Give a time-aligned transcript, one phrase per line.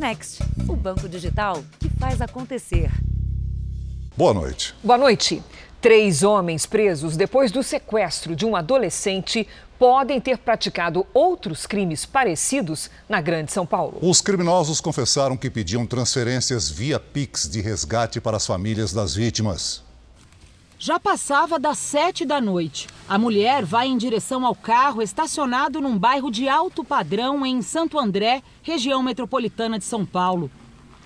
[0.00, 2.90] Next, o banco digital que faz acontecer.
[4.16, 4.74] Boa noite.
[4.82, 5.42] Boa noite.
[5.78, 9.46] Três homens presos depois do sequestro de um adolescente
[9.78, 13.98] podem ter praticado outros crimes parecidos na Grande São Paulo.
[14.00, 19.82] Os criminosos confessaram que pediam transferências via Pix de resgate para as famílias das vítimas.
[20.82, 22.88] Já passava das sete da noite.
[23.06, 27.98] A mulher vai em direção ao carro estacionado num bairro de alto padrão em Santo
[27.98, 30.50] André, região metropolitana de São Paulo.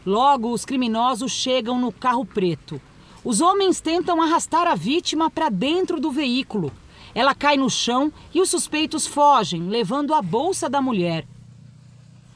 [0.07, 2.81] Logo, os criminosos chegam no carro preto.
[3.25, 6.71] Os homens tentam arrastar a vítima para dentro do veículo.
[7.13, 11.27] Ela cai no chão e os suspeitos fogem, levando a bolsa da mulher.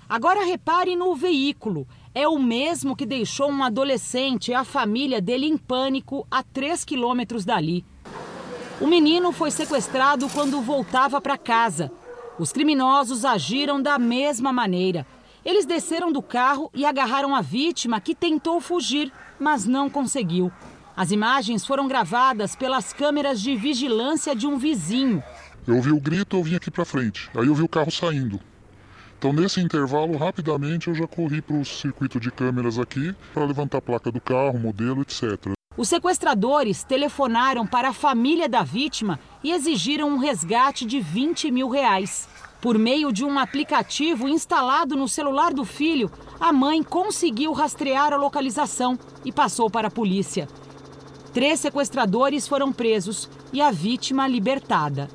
[0.09, 1.87] Agora repare no veículo.
[2.21, 6.85] É o mesmo que deixou um adolescente e a família dele em pânico a 3
[6.85, 7.85] quilômetros dali.
[8.81, 11.93] O menino foi sequestrado quando voltava para casa.
[12.37, 15.07] Os criminosos agiram da mesma maneira.
[15.45, 20.51] Eles desceram do carro e agarraram a vítima que tentou fugir, mas não conseguiu.
[20.97, 25.23] As imagens foram gravadas pelas câmeras de vigilância de um vizinho.
[25.65, 27.31] Eu ouvi o grito, eu vim aqui para frente.
[27.37, 28.41] Aí eu vi o carro saindo.
[29.19, 33.79] Então, nesse intervalo, rapidamente eu já corri para o circuito de câmeras aqui para levantar
[33.79, 35.55] a placa do carro, modelo, etc.
[35.77, 41.69] Os sequestradores telefonaram para a família da vítima e exigiram um resgate de 20 mil
[41.69, 42.29] reais.
[42.61, 48.17] Por meio de um aplicativo instalado no celular do filho, a mãe conseguiu rastrear a
[48.17, 50.49] localização e passou para a polícia.
[51.33, 55.09] Três sequestradores foram presos e a vítima libertada.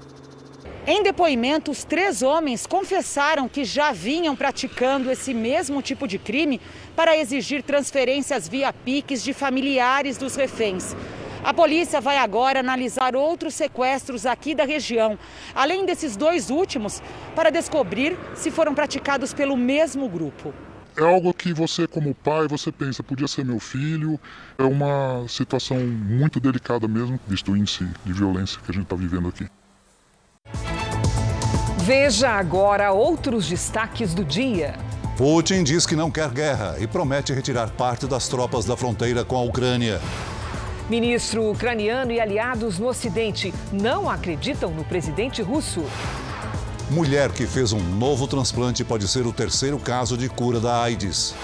[0.85, 6.59] Em depoimentos, três homens confessaram que já vinham praticando esse mesmo tipo de crime
[6.93, 10.93] para exigir transferências via PIX de familiares dos reféns.
[11.41, 15.17] A polícia vai agora analisar outros sequestros aqui da região,
[15.55, 17.01] além desses dois últimos,
[17.33, 20.53] para descobrir se foram praticados pelo mesmo grupo
[20.95, 24.19] é algo que você, como pai, você pensa, podia ser meu filho.
[24.59, 28.95] É uma situação muito delicada mesmo, visto o índice de violência que a gente está
[28.95, 29.47] vivendo aqui.
[31.85, 34.75] Veja agora outros destaques do dia.
[35.17, 39.35] Putin diz que não quer guerra e promete retirar parte das tropas da fronteira com
[39.35, 39.99] a Ucrânia.
[40.89, 45.83] Ministro ucraniano e aliados no Ocidente não acreditam no presidente russo.
[46.89, 51.35] Mulher que fez um novo transplante pode ser o terceiro caso de cura da AIDS.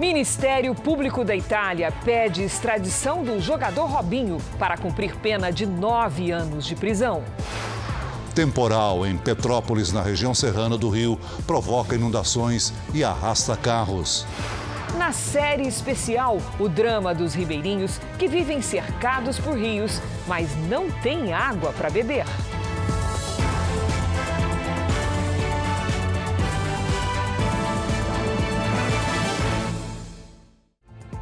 [0.00, 6.64] Ministério Público da Itália pede extradição do jogador Robinho para cumprir pena de nove anos
[6.64, 7.22] de prisão.
[8.38, 14.24] Temporal em Petrópolis, na região serrana do Rio, provoca inundações e arrasta carros.
[14.96, 21.32] Na série especial, o drama dos ribeirinhos que vivem cercados por rios, mas não têm
[21.32, 22.24] água para beber.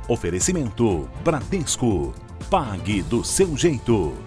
[0.06, 2.15] Oferecimento Bradesco.
[2.50, 4.25] Pague do seu jeito.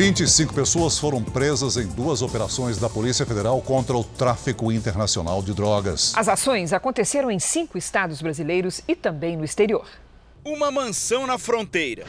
[0.00, 4.72] Vinte e cinco pessoas foram presas em duas operações da Polícia Federal contra o tráfico
[4.72, 6.14] internacional de drogas.
[6.16, 9.86] As ações aconteceram em cinco estados brasileiros e também no exterior.
[10.42, 12.06] Uma mansão na fronteira.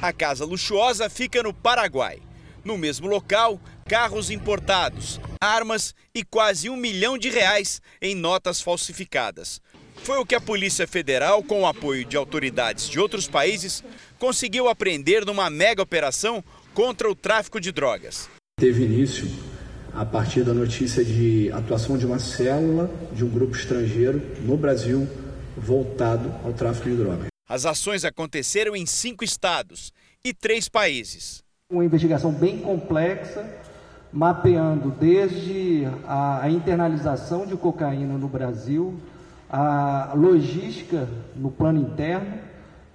[0.00, 2.20] A casa luxuosa fica no Paraguai.
[2.62, 3.58] No mesmo local,
[3.88, 9.60] carros importados, armas e quase um milhão de reais em notas falsificadas.
[10.02, 13.84] Foi o que a Polícia Federal, com o apoio de autoridades de outros países,
[14.18, 18.28] conseguiu apreender numa mega operação contra o tráfico de drogas.
[18.58, 19.28] Teve início
[19.92, 25.06] a partir da notícia de atuação de uma célula de um grupo estrangeiro no Brasil
[25.56, 27.26] voltado ao tráfico de drogas.
[27.48, 29.92] As ações aconteceram em cinco estados
[30.24, 31.42] e três países.
[31.70, 33.44] Uma investigação bem complexa,
[34.12, 38.98] mapeando desde a, internalização de cocaína no Brasil,
[39.50, 42.38] a logística no plano interno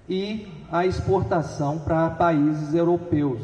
[0.08, 3.42] e a exportação para países europeus.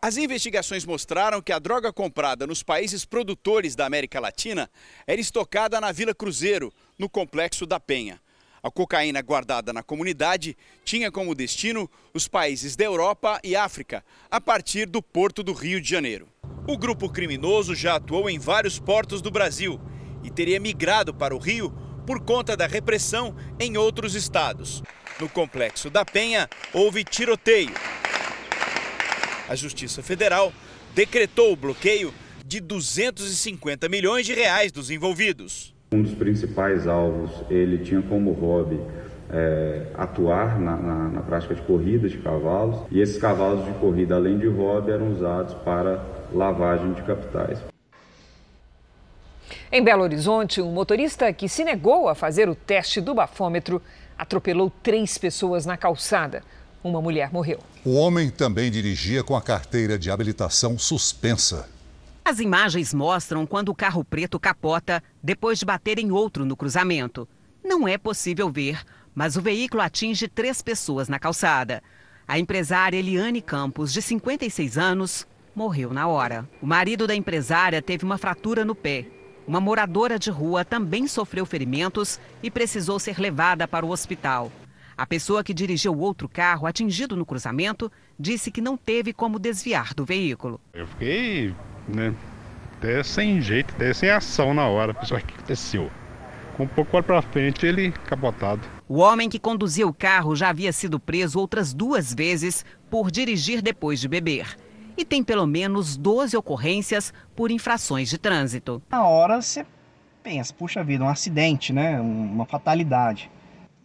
[0.00, 4.70] As investigações mostraram que a droga comprada nos países produtores da América Latina
[5.06, 8.20] era estocada na Vila Cruzeiro, no complexo da Penha.
[8.62, 14.40] A cocaína guardada na comunidade tinha como destino os países da Europa e África, a
[14.40, 16.28] partir do porto do Rio de Janeiro.
[16.66, 19.78] O grupo criminoso já atuou em vários portos do Brasil
[20.22, 21.74] e teria migrado para o Rio
[22.06, 24.82] por conta da repressão em outros estados.
[25.20, 27.72] No complexo da Penha, houve tiroteio.
[29.48, 30.52] A Justiça Federal
[30.94, 32.12] decretou o bloqueio
[32.44, 35.74] de 250 milhões de reais dos envolvidos.
[35.92, 38.80] Um dos principais alvos, ele tinha como hobby
[39.30, 44.16] é, atuar na, na, na, prática de corrida de cavalos e esses cavalos de corrida,
[44.16, 47.73] além de hobby, eram usados para lavagem de capitais.
[49.76, 53.82] Em Belo Horizonte, um motorista que se negou a fazer o teste do bafômetro
[54.16, 56.44] atropelou três pessoas na calçada.
[56.84, 57.58] Uma mulher morreu.
[57.84, 61.68] O homem também dirigia com a carteira de habilitação suspensa.
[62.24, 67.26] As imagens mostram quando o carro preto capota depois de bater em outro no cruzamento.
[67.64, 68.80] Não é possível ver,
[69.12, 71.82] mas o veículo atinge três pessoas na calçada.
[72.28, 76.48] A empresária Eliane Campos, de 56 anos, morreu na hora.
[76.62, 79.06] O marido da empresária teve uma fratura no pé.
[79.46, 84.50] Uma moradora de rua também sofreu ferimentos e precisou ser levada para o hospital.
[84.96, 89.38] A pessoa que dirigiu o outro carro, atingido no cruzamento, disse que não teve como
[89.38, 90.58] desviar do veículo.
[90.72, 91.54] Eu fiquei
[91.86, 92.14] né,
[92.78, 94.94] até sem jeito, até sem ação na hora.
[94.94, 95.90] Pessoal, o que aconteceu?
[96.56, 98.62] Com um pouco para frente, ele capotado.
[98.88, 103.60] O homem que conduzia o carro já havia sido preso outras duas vezes por dirigir
[103.60, 104.56] depois de beber
[104.96, 108.82] e tem pelo menos 12 ocorrências por infrações de trânsito.
[108.90, 109.66] Na hora você
[110.22, 112.00] pensa, puxa vida, um acidente, né?
[112.00, 113.30] Uma fatalidade.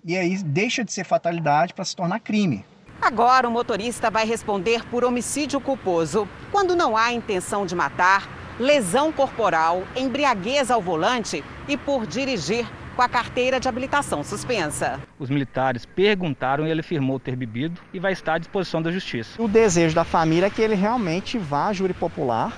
[0.03, 2.65] E aí deixa de ser fatalidade para se tornar crime.
[3.01, 8.29] Agora o motorista vai responder por homicídio culposo, quando não há intenção de matar,
[8.59, 12.67] lesão corporal, embriaguez ao volante e por dirigir
[13.00, 15.00] com a carteira de habilitação suspensa.
[15.18, 19.42] Os militares perguntaram e ele afirmou ter bebido e vai estar à disposição da justiça.
[19.42, 22.57] O desejo da família é que ele realmente vá à júri popular,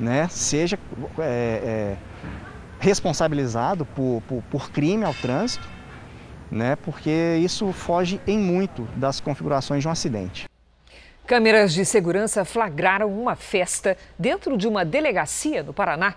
[0.00, 0.78] né, seja
[1.18, 1.96] é, é,
[2.80, 5.68] responsabilizado por, por, por crime ao trânsito,
[6.50, 10.46] né, porque isso foge em muito das configurações de um acidente.
[11.26, 16.14] Câmeras de segurança flagraram uma festa dentro de uma delegacia no Paraná.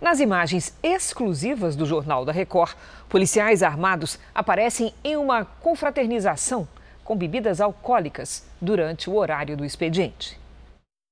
[0.00, 2.76] Nas imagens exclusivas do Jornal da Record,
[3.08, 6.68] policiais armados aparecem em uma confraternização
[7.02, 10.38] com bebidas alcoólicas durante o horário do expediente.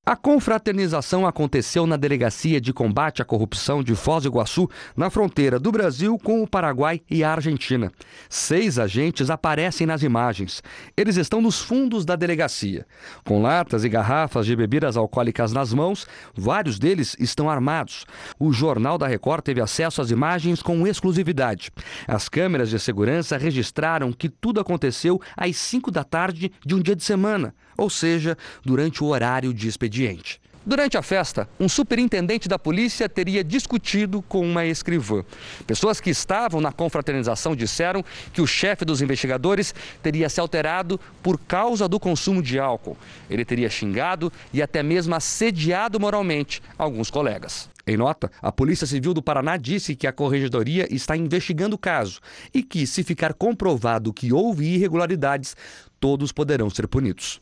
[0.09, 5.59] A confraternização aconteceu na Delegacia de Combate à Corrupção de Foz do Iguaçu, na fronteira
[5.59, 7.91] do Brasil com o Paraguai e a Argentina.
[8.29, 10.63] Seis agentes aparecem nas imagens.
[10.97, 12.87] Eles estão nos fundos da delegacia.
[13.25, 16.07] Com latas e garrafas de bebidas alcoólicas nas mãos,
[16.37, 18.07] vários deles estão armados.
[18.39, 21.73] O Jornal da Record teve acesso às imagens com exclusividade.
[22.07, 26.95] As câmeras de segurança registraram que tudo aconteceu às 5 da tarde de um dia
[26.95, 30.41] de semana ou seja, durante o horário de expediente.
[30.67, 35.25] Durante a festa, um superintendente da polícia teria discutido com uma escrivã.
[35.65, 41.39] Pessoas que estavam na confraternização disseram que o chefe dos investigadores teria se alterado por
[41.39, 42.97] causa do consumo de álcool.
[43.31, 47.71] Ele teria xingado e até mesmo assediado moralmente alguns colegas.
[47.87, 52.19] Em nota, a Polícia Civil do Paraná disse que a Corregedoria está investigando o caso
[52.53, 55.57] e que, se ficar comprovado que houve irregularidades,
[56.01, 57.41] todos poderão ser punidos.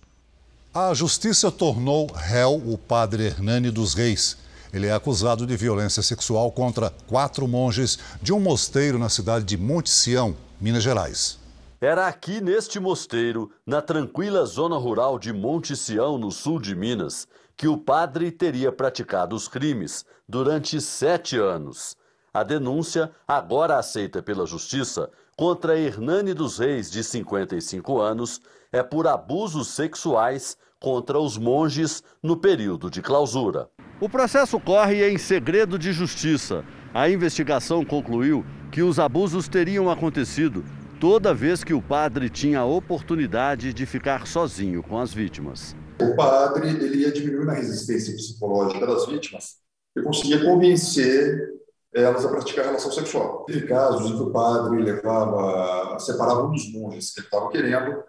[0.77, 4.37] A justiça tornou réu o padre Hernani dos Reis.
[4.73, 9.57] Ele é acusado de violência sexual contra quatro monges de um mosteiro na cidade de
[9.57, 11.39] Monte Sião, Minas Gerais.
[11.81, 17.29] Era aqui neste mosteiro, na tranquila zona rural de Monte Sião, no sul de Minas,
[17.57, 21.97] que o padre teria praticado os crimes durante sete anos.
[22.33, 28.41] A denúncia, agora aceita pela justiça, contra Hernani dos Reis, de 55 anos,
[28.73, 33.69] é por abusos sexuais contra os monges no período de clausura.
[34.01, 36.65] O processo corre em segredo de justiça.
[36.93, 40.65] A investigação concluiu que os abusos teriam acontecido
[41.01, 45.77] toda vez que o padre tinha a oportunidade de ficar sozinho com as vítimas.
[46.01, 49.57] O padre ele ia diminuindo a resistência psicológica das vítimas
[49.97, 51.55] e conseguia convencer
[51.95, 53.45] elas a praticar relação sexual.
[53.45, 58.05] Teve casos em que o padre levava, separava um dos monges que ele estava querendo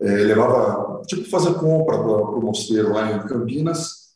[0.00, 4.14] é, levava, tipo, fazer compra para o mosteiro lá em Campinas,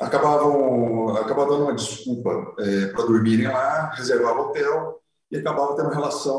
[0.00, 5.00] acabavam, acabava dando uma desculpa é, para dormirem lá, reservava hotel
[5.30, 6.38] e acabava tendo relação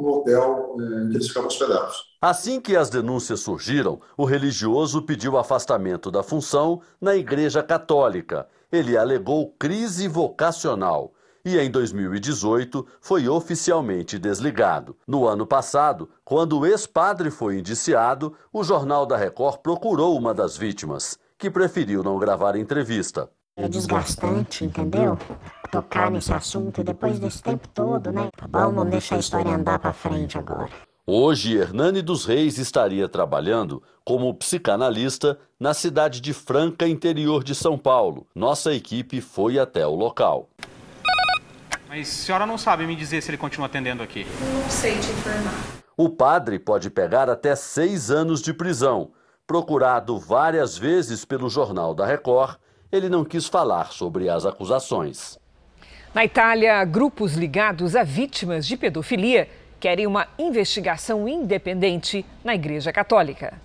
[0.00, 2.14] no hotel é, em que eles ficavam hospedados.
[2.20, 8.48] Assim que as denúncias surgiram, o religioso pediu afastamento da função na Igreja Católica.
[8.74, 11.12] Ele alegou crise vocacional
[11.44, 14.96] e em 2018 foi oficialmente desligado.
[15.06, 20.56] No ano passado, quando o ex-padre foi indiciado, o Jornal da Record procurou uma das
[20.56, 23.30] vítimas, que preferiu não gravar entrevista.
[23.56, 25.16] É desgastante, entendeu?
[25.70, 28.28] Tocar nesse assunto depois desse tempo todo, né?
[28.50, 30.72] Vamos deixar a história andar para frente agora.
[31.06, 37.76] Hoje, Hernani dos Reis estaria trabalhando como psicanalista na cidade de Franca, interior de São
[37.76, 38.26] Paulo.
[38.34, 40.48] Nossa equipe foi até o local.
[41.86, 44.26] Mas a senhora não sabe me dizer se ele continua atendendo aqui?
[44.40, 45.52] Não sei te informar.
[45.94, 49.10] O padre pode pegar até seis anos de prisão.
[49.46, 52.56] Procurado várias vezes pelo Jornal da Record,
[52.90, 55.38] ele não quis falar sobre as acusações.
[56.14, 59.50] Na Itália, grupos ligados a vítimas de pedofilia
[59.84, 63.60] querem uma investigação independente na Igreja Católica.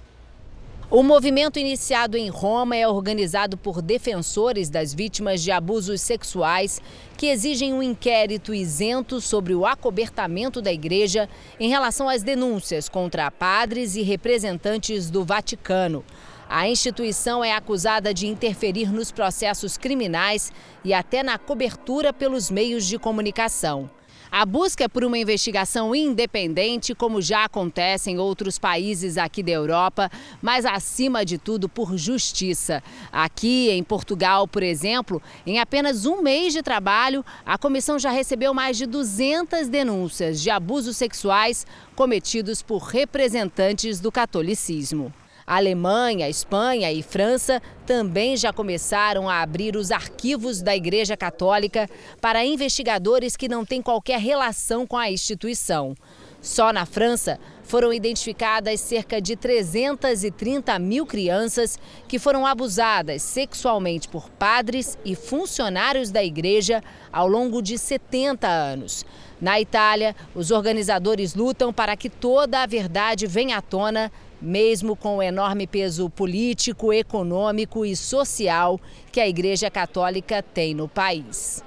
[0.91, 6.81] O movimento iniciado em Roma é organizado por defensores das vítimas de abusos sexuais
[7.15, 13.31] que exigem um inquérito isento sobre o acobertamento da igreja em relação às denúncias contra
[13.31, 16.03] padres e representantes do Vaticano.
[16.49, 20.51] A instituição é acusada de interferir nos processos criminais
[20.83, 23.89] e até na cobertura pelos meios de comunicação.
[24.31, 29.51] A busca é por uma investigação independente, como já acontece em outros países aqui da
[29.51, 32.83] Europa, mas acima de tudo por justiça.
[33.11, 38.53] Aqui em Portugal, por exemplo, em apenas um mês de trabalho, a comissão já recebeu
[38.53, 45.11] mais de 200 denúncias de abusos sexuais cometidos por representantes do catolicismo.
[45.49, 51.89] Alemanha, Espanha e França também já começaram a abrir os arquivos da Igreja Católica
[52.21, 55.95] para investigadores que não têm qualquer relação com a instituição.
[56.39, 64.29] Só na França foram identificadas cerca de 330 mil crianças que foram abusadas sexualmente por
[64.29, 69.03] padres e funcionários da igreja ao longo de 70 anos.
[69.41, 75.17] Na Itália, os organizadores lutam para que toda a verdade venha à tona mesmo com
[75.17, 78.79] o enorme peso político, econômico e social
[79.11, 81.63] que a Igreja Católica tem no país.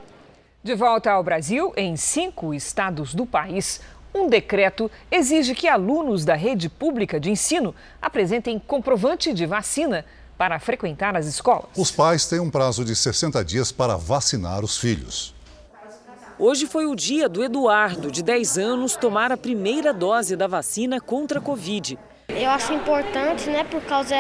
[0.62, 3.80] De volta ao Brasil, em cinco estados do país,
[4.14, 10.04] um decreto exige que alunos da rede pública de ensino apresentem comprovante de vacina
[10.36, 11.70] para frequentar as escolas.
[11.76, 15.34] Os pais têm um prazo de 60 dias para vacinar os filhos.
[16.38, 21.00] Hoje foi o dia do Eduardo, de 10 anos, tomar a primeira dose da vacina
[21.00, 21.98] contra a Covid.
[22.36, 24.16] Eu acho importante, né, por causa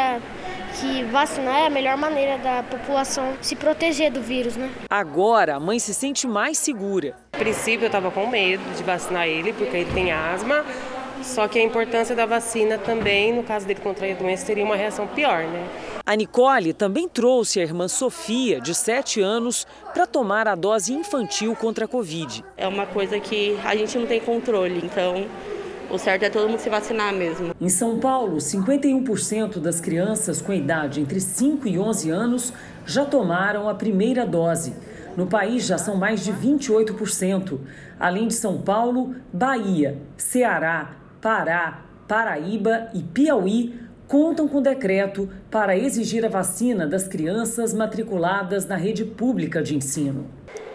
[0.80, 4.70] que vacinar é a melhor maneira da população se proteger do vírus, né?
[4.88, 7.14] Agora a mãe se sente mais segura.
[7.32, 10.64] A princípio eu estava com medo de vacinar ele porque ele tem asma,
[11.22, 14.76] só que a importância da vacina também, no caso dele contrair a doença, seria uma
[14.76, 15.68] reação pior, né?
[16.04, 21.54] A Nicole também trouxe a irmã Sofia, de 7 anos, para tomar a dose infantil
[21.54, 22.44] contra a Covid.
[22.56, 25.26] É uma coisa que a gente não tem controle, então
[25.90, 27.54] o certo é todo mundo se vacinar mesmo.
[27.60, 32.52] Em São Paulo, 51% das crianças com idade entre 5 e 11 anos
[32.86, 34.74] já tomaram a primeira dose.
[35.16, 37.58] No país já são mais de 28%.
[38.00, 43.78] Além de São Paulo, Bahia, Ceará, Pará, Paraíba e Piauí
[44.12, 50.26] contam com decreto para exigir a vacina das crianças matriculadas na rede pública de ensino.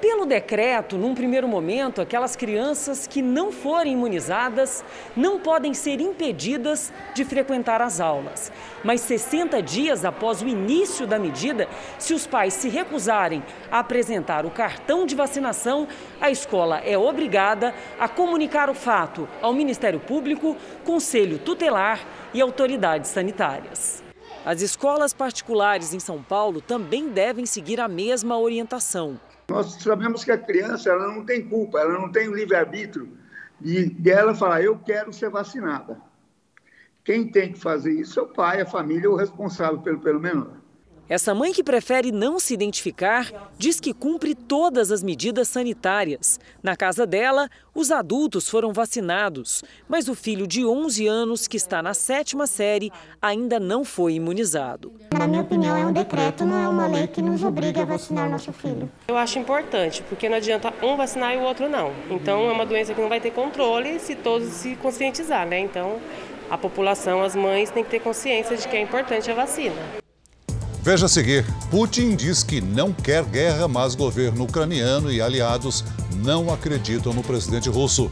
[0.01, 4.83] Pelo decreto, num primeiro momento, aquelas crianças que não forem imunizadas
[5.15, 8.51] não podem ser impedidas de frequentar as aulas.
[8.83, 11.67] Mas 60 dias após o início da medida,
[11.99, 15.87] se os pais se recusarem a apresentar o cartão de vacinação,
[16.21, 21.99] a escola é obrigada a comunicar o fato ao Ministério Público, Conselho Tutelar
[22.37, 24.03] e autoridades sanitárias.
[24.45, 29.19] As escolas particulares em São Paulo também devem seguir a mesma orientação.
[29.49, 33.09] Nós sabemos que a criança ela não tem culpa, ela não tem o livre-arbítrio
[33.59, 35.99] de, de ela falar, eu quero ser vacinada.
[37.03, 40.57] Quem tem que fazer isso é o pai, a família, o responsável pelo, pelo menor.
[41.09, 46.37] Essa mãe que prefere não se identificar diz que cumpre todas as medidas sanitárias.
[46.61, 51.81] Na casa dela, os adultos foram vacinados, mas o filho de 11 anos, que está
[51.81, 54.91] na sétima série, ainda não foi imunizado.
[55.17, 58.29] Na minha opinião, é um decreto, não é uma lei que nos obriga a vacinar
[58.29, 58.91] nosso filho.
[59.07, 61.93] Eu acho importante, porque não adianta um vacinar e o outro não.
[62.09, 65.57] Então, é uma doença que não vai ter controle se todos se conscientizar, né?
[65.59, 66.01] Então,
[66.49, 70.06] a população, as mães, têm que ter consciência de que é importante a vacina.
[70.87, 75.83] Veja a seguir: Putin diz que não quer guerra, mas governo ucraniano e aliados
[76.23, 78.09] não acreditam no presidente russo.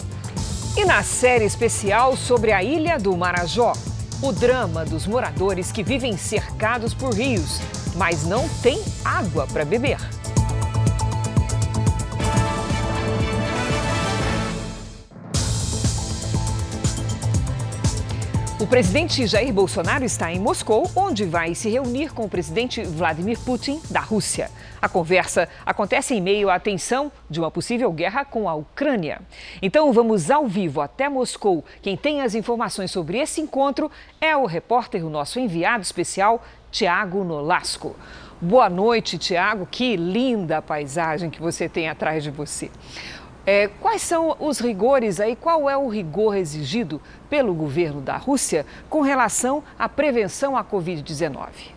[0.75, 3.71] E na série especial sobre a ilha do Marajó,
[4.21, 7.61] o drama dos moradores que vivem cercados por rios,
[7.95, 9.97] mas não têm água para beber.
[18.57, 23.37] O presidente Jair Bolsonaro está em Moscou, onde vai se reunir com o presidente Vladimir
[23.37, 24.49] Putin da Rússia.
[24.81, 29.19] A conversa acontece em meio à tensão de uma possível guerra com a Ucrânia.
[29.61, 31.65] Então vamos ao vivo até Moscou.
[31.81, 37.25] Quem tem as informações sobre esse encontro é o repórter, o nosso enviado especial, Tiago
[37.25, 37.93] Nolasco.
[38.39, 39.67] Boa noite, Tiago.
[39.69, 42.71] Que linda paisagem que você tem atrás de você.
[43.45, 45.35] É, quais são os rigores aí?
[45.35, 46.99] Qual é o rigor exigido
[47.29, 51.75] pelo governo da Rússia com relação à prevenção à Covid-19?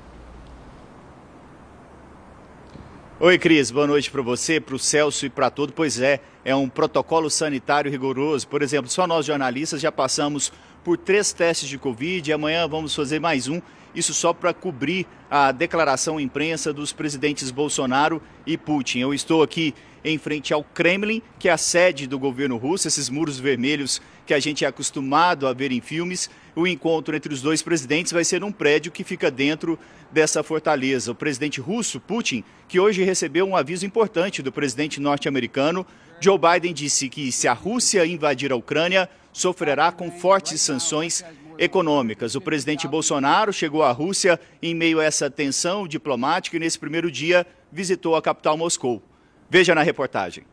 [3.21, 3.71] Oi, Cris.
[3.71, 5.73] Boa noite para você, para o Celso e para todo.
[5.73, 8.49] Pois é, é um protocolo sanitário rigoroso.
[8.49, 10.53] Por exemplo, só nós jornalistas já passamos
[10.85, 13.61] por três testes de Covid e amanhã vamos fazer mais um.
[13.95, 19.01] Isso só para cobrir a declaração imprensa dos presidentes Bolsonaro e Putin.
[19.01, 23.09] Eu estou aqui em frente ao Kremlin, que é a sede do governo russo, esses
[23.09, 26.31] muros vermelhos que a gente é acostumado a ver em filmes.
[26.55, 29.79] O encontro entre os dois presidentes vai ser num prédio que fica dentro
[30.13, 31.13] dessa fortaleza.
[31.13, 35.87] O presidente russo, Putin, que hoje recebeu um aviso importante do presidente norte-americano,
[36.21, 41.25] Joe Biden disse que se a Rússia invadir a Ucrânia, sofrerá com fortes sanções
[41.59, 42.35] econômicas.
[42.35, 47.11] O presidente Bolsonaro chegou à Rússia em meio a essa tensão diplomática e nesse primeiro
[47.11, 49.02] dia visitou a capital Moscou.
[49.49, 50.45] Veja na reportagem.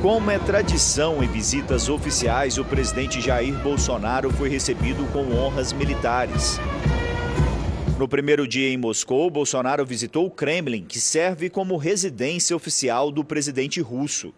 [0.00, 6.58] Como é tradição em visitas oficiais, o presidente Jair Bolsonaro foi recebido com honras militares.
[7.98, 13.24] No primeiro dia em Moscou, Bolsonaro visitou o Kremlin, que serve como residência oficial do
[13.24, 14.32] presidente russo.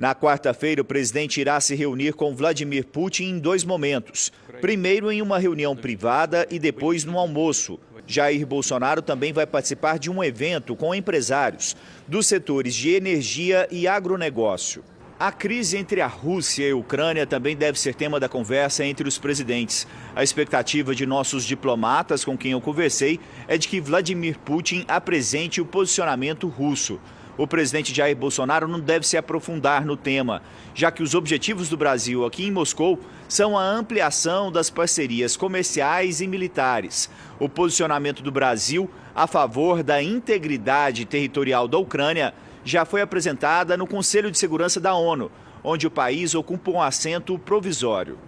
[0.00, 4.32] Na quarta-feira, o presidente irá se reunir com Vladimir Putin em dois momentos.
[4.58, 7.78] Primeiro em uma reunião privada e depois no almoço.
[8.06, 11.76] Jair Bolsonaro também vai participar de um evento com empresários
[12.08, 14.82] dos setores de energia e agronegócio.
[15.18, 19.06] A crise entre a Rússia e a Ucrânia também deve ser tema da conversa entre
[19.06, 19.86] os presidentes.
[20.16, 25.60] A expectativa de nossos diplomatas com quem eu conversei é de que Vladimir Putin apresente
[25.60, 26.98] o posicionamento russo.
[27.40, 30.42] O presidente Jair Bolsonaro não deve se aprofundar no tema,
[30.74, 36.20] já que os objetivos do Brasil aqui em Moscou são a ampliação das parcerias comerciais
[36.20, 43.00] e militares, o posicionamento do Brasil a favor da integridade territorial da Ucrânia já foi
[43.00, 45.32] apresentada no Conselho de Segurança da ONU,
[45.64, 48.18] onde o país ocupa um assento provisório.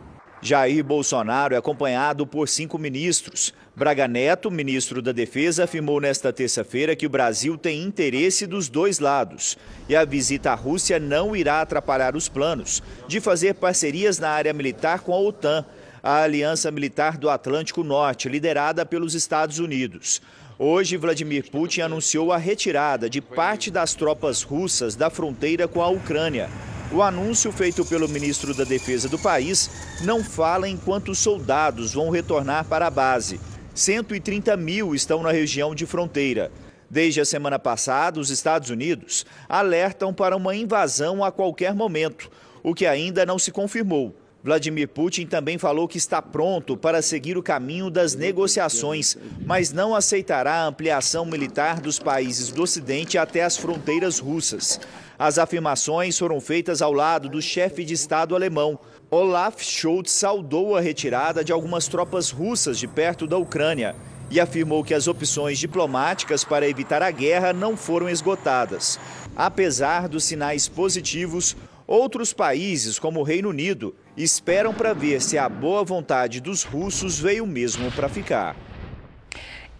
[0.44, 3.54] Jair Bolsonaro é acompanhado por cinco ministros.
[3.76, 8.98] Braga Neto, ministro da Defesa, afirmou nesta terça-feira que o Brasil tem interesse dos dois
[8.98, 9.56] lados
[9.88, 14.52] e a visita à Rússia não irá atrapalhar os planos de fazer parcerias na área
[14.52, 15.64] militar com a OTAN,
[16.02, 20.20] a Aliança Militar do Atlântico Norte, liderada pelos Estados Unidos.
[20.58, 25.88] Hoje, Vladimir Putin anunciou a retirada de parte das tropas russas da fronteira com a
[25.88, 26.50] Ucrânia.
[26.94, 29.70] O anúncio feito pelo ministro da Defesa do país
[30.02, 33.40] não fala em quantos soldados vão retornar para a base.
[33.74, 36.52] 130 mil estão na região de fronteira.
[36.90, 42.30] Desde a semana passada, os Estados Unidos alertam para uma invasão a qualquer momento,
[42.62, 44.14] o que ainda não se confirmou.
[44.44, 49.94] Vladimir Putin também falou que está pronto para seguir o caminho das negociações, mas não
[49.94, 54.80] aceitará a ampliação militar dos países do Ocidente até as fronteiras russas.
[55.16, 58.80] As afirmações foram feitas ao lado do chefe de Estado alemão.
[59.08, 63.94] Olaf Scholz saudou a retirada de algumas tropas russas de perto da Ucrânia
[64.28, 68.98] e afirmou que as opções diplomáticas para evitar a guerra não foram esgotadas.
[69.36, 71.54] Apesar dos sinais positivos,
[71.86, 77.18] outros países, como o Reino Unido, esperam para ver se a boa vontade dos russos
[77.18, 78.56] veio mesmo para ficar.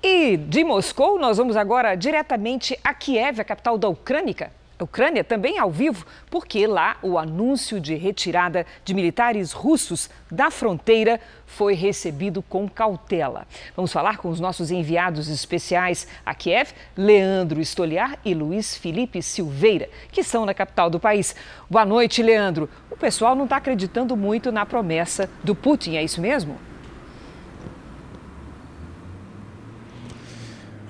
[0.02, 4.52] E de Moscou, nós vamos agora diretamente a Kiev, a capital da Ucrânia.
[4.84, 11.20] Ucrânia também ao vivo, porque lá o anúncio de retirada de militares russos da fronteira
[11.46, 13.46] foi recebido com cautela.
[13.76, 19.88] Vamos falar com os nossos enviados especiais a Kiev, Leandro Estoliar e Luiz Felipe Silveira,
[20.10, 21.36] que são na capital do país.
[21.68, 22.68] Boa noite, Leandro.
[22.90, 26.71] O pessoal não está acreditando muito na promessa do Putin, é isso mesmo?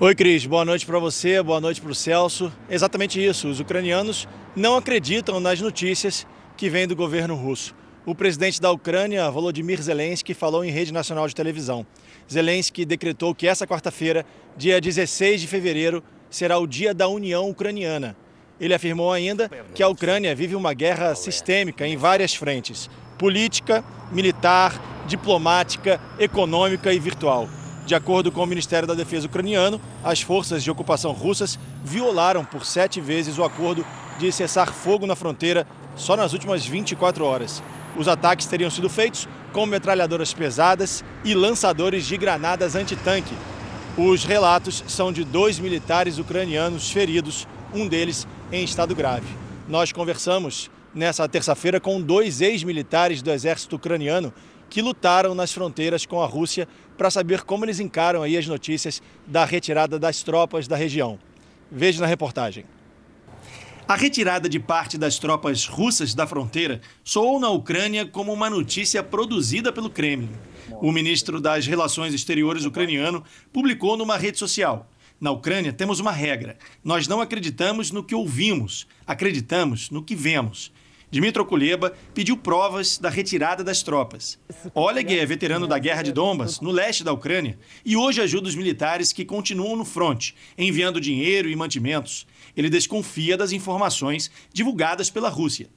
[0.03, 0.45] Oi, Cris.
[0.45, 2.51] Boa noite para você, boa noite para o Celso.
[2.69, 3.47] Exatamente isso.
[3.47, 7.73] Os ucranianos não acreditam nas notícias que vêm do governo russo.
[8.05, 11.87] O presidente da Ucrânia, Volodymyr Zelensky, falou em rede nacional de televisão.
[12.29, 14.25] Zelensky decretou que essa quarta-feira,
[14.57, 18.13] dia 16 de fevereiro, será o Dia da União Ucraniana.
[18.59, 25.05] Ele afirmou ainda que a Ucrânia vive uma guerra sistêmica em várias frentes: política, militar,
[25.07, 27.47] diplomática, econômica e virtual.
[27.85, 32.65] De acordo com o Ministério da Defesa ucraniano, as forças de ocupação russas violaram por
[32.65, 33.85] sete vezes o acordo
[34.17, 35.67] de cessar fogo na fronteira
[35.97, 37.61] só nas últimas 24 horas.
[37.97, 43.35] Os ataques teriam sido feitos com metralhadoras pesadas e lançadores de granadas antitanque.
[43.97, 49.27] Os relatos são de dois militares ucranianos feridos, um deles em estado grave.
[49.67, 54.33] Nós conversamos nessa terça-feira com dois ex-militares do exército ucraniano
[54.73, 56.67] que lutaram nas fronteiras com a Rússia
[56.97, 61.19] para saber como eles encaram aí as notícias da retirada das tropas da região.
[61.71, 62.65] Veja na reportagem.
[63.85, 69.03] A retirada de parte das tropas russas da fronteira soou na Ucrânia como uma notícia
[69.03, 70.29] produzida pelo Kremlin.
[70.81, 76.57] O ministro das Relações Exteriores ucraniano publicou numa rede social: Na Ucrânia temos uma regra.
[76.81, 80.71] Nós não acreditamos no que ouvimos, acreditamos no que vemos.
[81.13, 84.39] Dmitro Kuleba pediu provas da retirada das tropas.
[84.73, 88.55] Oleg é veterano da Guerra de Donbas, no leste da Ucrânia, e hoje ajuda os
[88.55, 92.25] militares que continuam no fronte, enviando dinheiro e mantimentos.
[92.57, 95.69] Ele desconfia das informações divulgadas pela Rússia.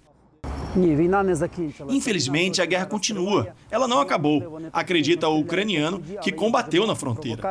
[1.88, 3.54] Infelizmente, a guerra continua.
[3.70, 7.42] Ela não acabou, acredita o ucraniano que combateu na fronteira.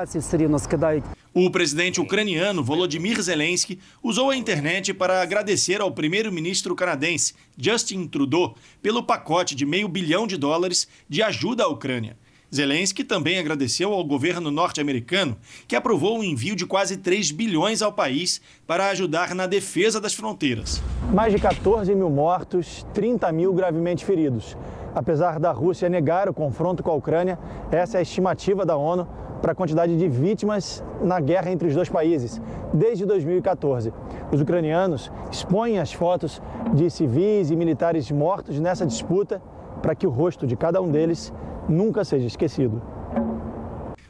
[1.33, 8.55] O presidente ucraniano Volodymyr Zelensky usou a internet para agradecer ao primeiro-ministro canadense Justin Trudeau
[8.81, 12.17] pelo pacote de meio bilhão de dólares de ajuda à Ucrânia.
[12.55, 15.35] Zelensky também agradeceu ao governo norte-americano,
[15.67, 20.13] que aprovou o envio de quase 3 bilhões ao país para ajudar na defesa das
[20.13, 20.81] fronteiras.
[21.13, 24.57] Mais de 14 mil mortos, 30 mil gravemente feridos.
[24.95, 27.37] Apesar da Rússia negar o confronto com a Ucrânia,
[27.69, 29.05] essa é a estimativa da ONU
[29.41, 32.41] para a quantidade de vítimas na guerra entre os dois países,
[32.73, 33.93] desde 2014.
[34.31, 36.41] Os ucranianos expõem as fotos
[36.73, 39.41] de civis e militares mortos nessa disputa
[39.85, 41.31] para que o rosto de cada um deles
[41.69, 42.81] nunca seja esquecido.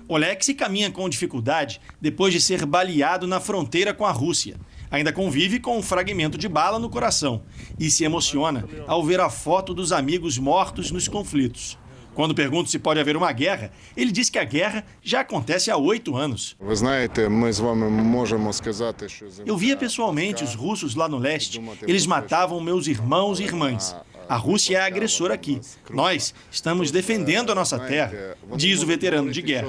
[0.07, 4.55] Olex caminha com dificuldade depois de ser baleado na fronteira com a Rússia.
[4.89, 7.41] Ainda convive com um fragmento de bala no coração
[7.77, 11.77] e se emociona ao ver a foto dos amigos mortos nos conflitos.
[12.13, 15.75] Quando pergunto se pode haver uma guerra, ele diz que a guerra já acontece há
[15.75, 16.55] oito anos.
[19.45, 21.61] Eu via pessoalmente os russos lá no leste.
[21.85, 23.93] Eles matavam meus irmãos e irmãs.
[24.27, 25.61] A Rússia é agressora aqui.
[25.89, 29.67] Nós estamos defendendo a nossa terra, diz o veterano de guerra.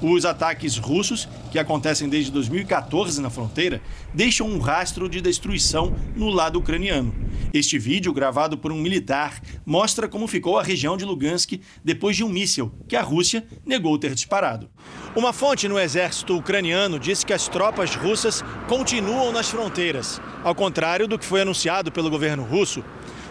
[0.00, 3.82] Os ataques russos, que acontecem desde 2014 na fronteira,
[4.14, 7.12] deixam um rastro de destruição no lado ucraniano.
[7.52, 12.22] Este vídeo, gravado por um militar, mostra como ficou a região de Lugansk depois de
[12.22, 14.68] um míssil que a Rússia negou ter disparado.
[15.16, 21.08] Uma fonte no exército ucraniano disse que as tropas russas continuam nas fronteiras, ao contrário
[21.08, 22.84] do que foi anunciado pelo governo russo.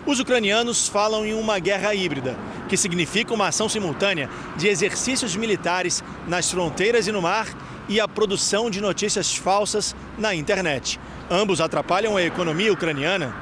[0.06, 2.38] Os ucranianos falam em uma guerra híbrida,
[2.70, 7.48] que significa uma ação simultânea de exercícios militares nas fronteiras e no mar
[7.90, 11.00] e a produção de notícias falsas na internet.
[11.30, 13.36] Ambos atrapalham a economia ucraniana.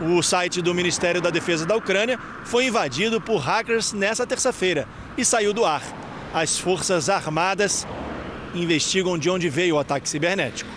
[0.00, 5.24] O site do Ministério da Defesa da Ucrânia foi invadido por hackers nesta terça-feira e
[5.24, 5.82] saiu do ar
[6.34, 7.86] as Forças Armadas
[8.56, 10.68] investigam de onde veio o ataque cibernético.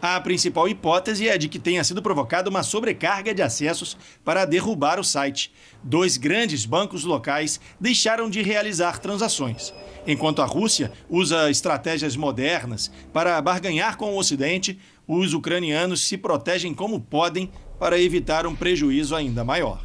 [0.00, 5.00] A principal hipótese é de que tenha sido provocada uma sobrecarga de acessos para derrubar
[5.00, 5.52] o site.
[5.82, 9.74] Dois grandes bancos locais deixaram de realizar transações.
[10.06, 16.72] Enquanto a Rússia usa estratégias modernas para barganhar com o Ocidente, os ucranianos se protegem
[16.72, 19.82] como podem para evitar um prejuízo ainda maior.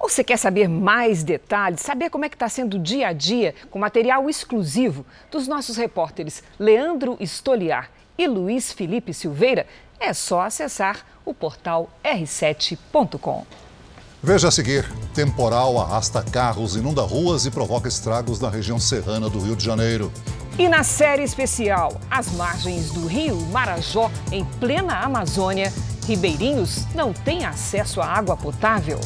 [0.00, 3.54] Você quer saber mais detalhes, saber como é que está sendo o dia a dia
[3.70, 9.66] com material exclusivo dos nossos repórteres Leandro Stoliar e Luiz Felipe Silveira?
[9.98, 13.44] É só acessar o portal r7.com.
[14.22, 19.38] Veja a seguir: temporal arrasta carros, inunda ruas e provoca estragos na região serrana do
[19.38, 20.12] Rio de Janeiro.
[20.58, 25.70] E na série especial, as margens do rio Marajó, em plena Amazônia,
[26.06, 28.98] ribeirinhos não têm acesso à água potável.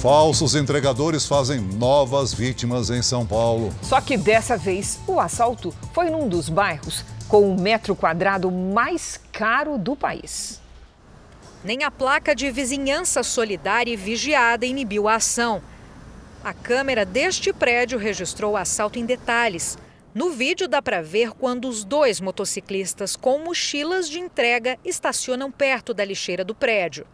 [0.00, 3.70] Falsos entregadores fazem novas vítimas em São Paulo.
[3.82, 9.20] Só que dessa vez o assalto foi num dos bairros com o metro quadrado mais
[9.30, 10.58] caro do país.
[11.62, 15.60] Nem a placa de vizinhança solidária e vigiada inibiu a ação.
[16.42, 19.76] A câmera deste prédio registrou o assalto em detalhes.
[20.14, 25.92] No vídeo dá para ver quando os dois motociclistas com mochilas de entrega estacionam perto
[25.92, 27.04] da lixeira do prédio.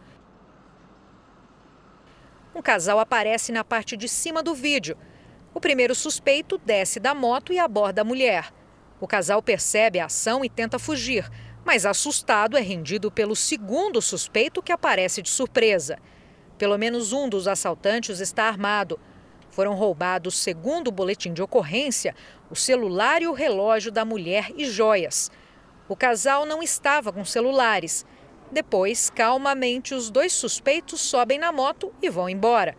[2.57, 4.97] Um casal aparece na parte de cima do vídeo.
[5.53, 8.51] O primeiro suspeito desce da moto e aborda a mulher.
[8.99, 11.29] O casal percebe a ação e tenta fugir,
[11.63, 15.99] mas assustado é rendido pelo segundo suspeito que aparece de surpresa.
[16.57, 18.99] Pelo menos um dos assaltantes está armado.
[19.51, 22.15] Foram roubados, segundo o boletim de ocorrência,
[22.49, 25.29] o celular e o relógio da mulher e joias.
[25.87, 28.03] O casal não estava com celulares.
[28.51, 32.75] Depois, calmamente, os dois suspeitos sobem na moto e vão embora.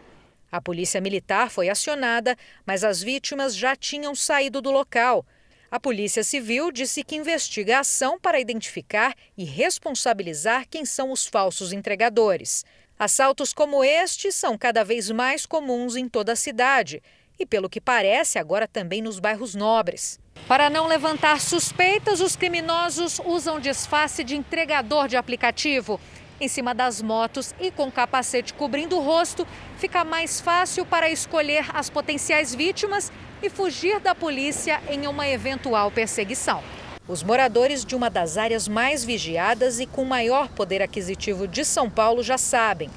[0.50, 5.26] A polícia militar foi acionada, mas as vítimas já tinham saído do local.
[5.70, 11.26] A Polícia Civil disse que investiga a ação para identificar e responsabilizar quem são os
[11.26, 12.64] falsos entregadores.
[12.98, 17.02] Assaltos como este são cada vez mais comuns em toda a cidade
[17.38, 20.18] e, pelo que parece, agora também nos bairros nobres.
[20.46, 26.01] Para não levantar suspeitas, os criminosos usam disfarce de entregador de aplicativo.
[26.40, 29.46] Em cima das motos e com capacete cobrindo o rosto,
[29.77, 33.11] fica mais fácil para escolher as potenciais vítimas
[33.42, 36.62] e fugir da polícia em uma eventual perseguição.
[37.09, 41.88] Os moradores de uma das áreas mais vigiadas e com maior poder aquisitivo de São
[41.88, 42.90] Paulo já sabem.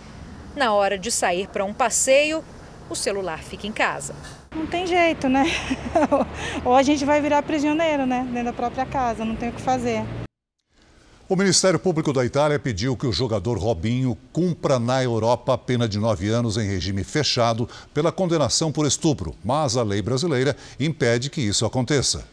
[0.55, 2.43] Na hora de sair para um passeio,
[2.89, 4.13] o celular fica em casa.
[4.53, 5.45] Não tem jeito, né?
[6.65, 8.27] Ou a gente vai virar prisioneiro, né?
[8.31, 10.03] Dentro da própria casa, não tem o que fazer.
[11.29, 15.87] O Ministério Público da Itália pediu que o jogador Robinho cumpra na Europa a pena
[15.87, 21.29] de nove anos em regime fechado pela condenação por estupro, mas a lei brasileira impede
[21.29, 22.27] que isso aconteça.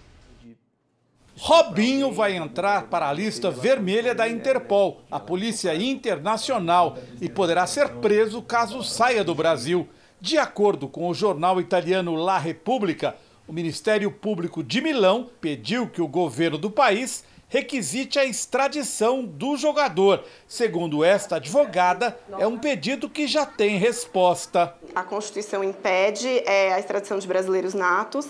[1.37, 7.89] Robinho vai entrar para a lista vermelha da Interpol, a polícia internacional, e poderá ser
[8.01, 9.89] preso caso saia do Brasil.
[10.21, 16.03] De acordo com o jornal italiano La Repubblica, o Ministério Público de Milão pediu que
[16.03, 20.25] o governo do país requisite a extradição do jogador.
[20.47, 24.75] Segundo esta advogada, é um pedido que já tem resposta.
[24.95, 28.27] A Constituição impede é, a extradição de brasileiros natos.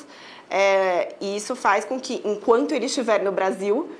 [0.50, 3.90] É, e isso faz com que, enquanto ele estiver no Brasil,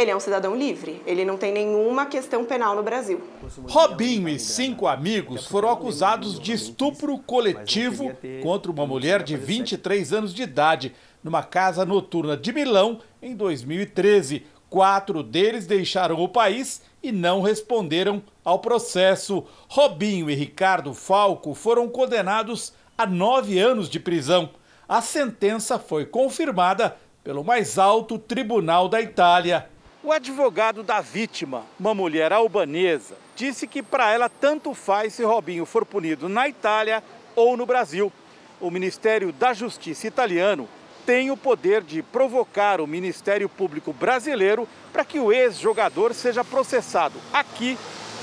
[0.00, 1.02] ele é um cidadão livre.
[1.06, 3.20] Ele não tem nenhuma questão penal no Brasil.
[3.68, 10.34] Robinho e cinco amigos foram acusados de estupro coletivo contra uma mulher de 23 anos
[10.34, 14.44] de idade numa casa noturna de Milão em 2013.
[14.68, 19.44] Quatro deles deixaram o país e não responderam ao processo.
[19.68, 24.50] Robinho e Ricardo Falco foram condenados a nove anos de prisão
[24.90, 29.69] a sentença foi confirmada pelo mais alto tribunal da Itália.
[30.02, 35.66] O advogado da vítima, uma mulher albanesa, disse que para ela tanto faz se Robinho
[35.66, 37.04] for punido na Itália
[37.36, 38.10] ou no Brasil.
[38.58, 40.66] O Ministério da Justiça italiano
[41.04, 47.18] tem o poder de provocar o Ministério Público brasileiro para que o ex-jogador seja processado
[47.30, 47.76] aqui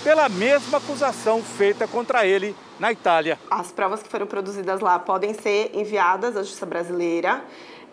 [0.03, 3.37] pela mesma acusação feita contra ele na Itália.
[3.51, 7.43] As provas que foram produzidas lá podem ser enviadas à Justiça Brasileira.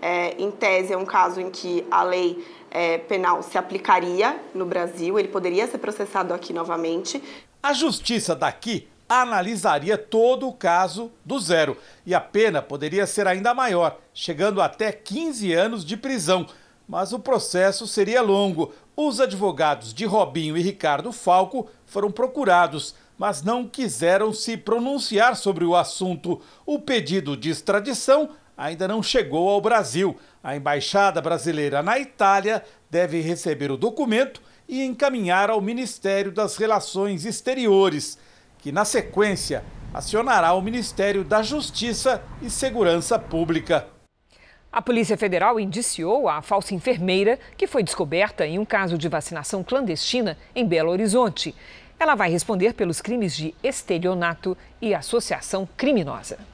[0.00, 4.66] É, em tese, é um caso em que a lei é, penal se aplicaria no
[4.66, 7.22] Brasil, ele poderia ser processado aqui novamente.
[7.62, 13.54] A justiça daqui analisaria todo o caso do zero e a pena poderia ser ainda
[13.54, 16.46] maior, chegando até 15 anos de prisão.
[16.87, 18.74] Mas o processo seria longo.
[18.94, 25.64] Os advogados de Robinho e Ricardo Falco foram procurados mas não quiseram se pronunciar sobre
[25.64, 26.40] o assunto.
[26.66, 30.16] O pedido de extradição ainda não chegou ao Brasil.
[30.42, 37.24] A embaixada brasileira na Itália deve receber o documento e encaminhar ao Ministério das Relações
[37.24, 38.18] Exteriores,
[38.58, 39.62] que na sequência
[39.92, 43.86] acionará o Ministério da Justiça e Segurança Pública.
[44.72, 49.62] A Polícia Federal indiciou a falsa enfermeira que foi descoberta em um caso de vacinação
[49.62, 51.54] clandestina em Belo Horizonte.
[51.96, 56.53] Ela vai responder pelos crimes de estelionato e associação criminosa.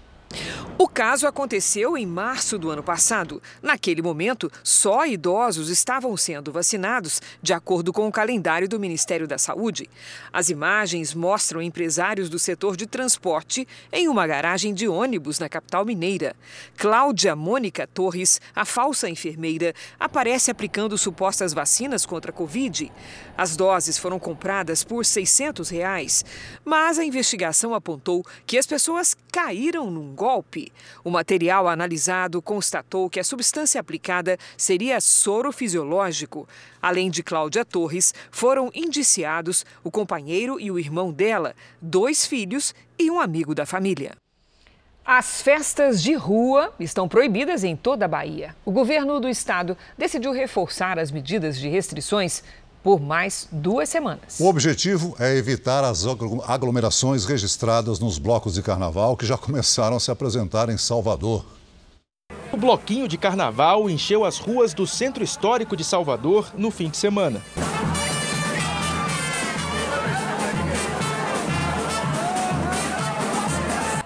[0.78, 3.42] O caso aconteceu em março do ano passado.
[3.60, 9.36] Naquele momento, só idosos estavam sendo vacinados, de acordo com o calendário do Ministério da
[9.36, 9.90] Saúde.
[10.32, 15.84] As imagens mostram empresários do setor de transporte em uma garagem de ônibus na capital
[15.84, 16.34] mineira.
[16.78, 22.90] Cláudia Mônica Torres, a falsa enfermeira, aparece aplicando supostas vacinas contra a Covid.
[23.36, 26.24] As doses foram compradas por 600 reais,
[26.64, 30.70] mas a investigação apontou que as pessoas caíram num golpe.
[31.02, 36.46] O material analisado constatou que a substância aplicada seria soro fisiológico.
[36.83, 43.11] Além de Cláudia Torres, foram indiciados o companheiro e o irmão dela, dois filhos e
[43.11, 44.12] um amigo da família.
[45.02, 48.54] As festas de rua estão proibidas em toda a Bahia.
[48.64, 52.44] O governo do estado decidiu reforçar as medidas de restrições
[52.82, 54.38] por mais duas semanas.
[54.38, 56.04] O objetivo é evitar as
[56.46, 61.44] aglomerações registradas nos blocos de carnaval que já começaram a se apresentar em Salvador.
[62.52, 66.96] O bloquinho de carnaval encheu as ruas do centro histórico de Salvador no fim de
[66.96, 67.40] semana.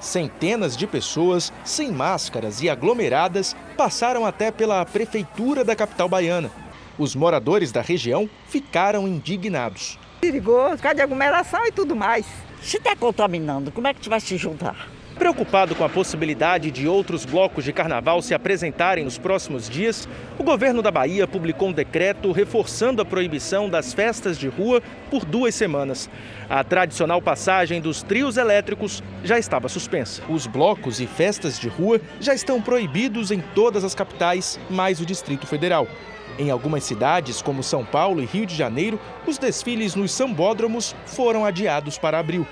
[0.00, 6.63] Centenas de pessoas, sem máscaras e aglomeradas, passaram até pela prefeitura da capital baiana
[6.98, 9.98] os moradores da região ficaram indignados.
[10.20, 12.26] Perigoso, por causa de aglomeração e tudo mais.
[12.62, 14.88] Se está contaminando, como é que tu vai se juntar?
[15.18, 20.42] Preocupado com a possibilidade de outros blocos de carnaval se apresentarem nos próximos dias, o
[20.42, 25.54] governo da Bahia publicou um decreto reforçando a proibição das festas de rua por duas
[25.54, 26.11] semanas.
[26.50, 30.20] A tradicional passagem dos trios elétricos já estava suspensa.
[30.28, 35.07] Os blocos e festas de rua já estão proibidos em todas as capitais, mais o
[35.07, 35.87] Distrito Federal.
[36.38, 41.44] Em algumas cidades, como São Paulo e Rio de Janeiro, os desfiles nos sambódromos foram
[41.44, 42.47] adiados para abril.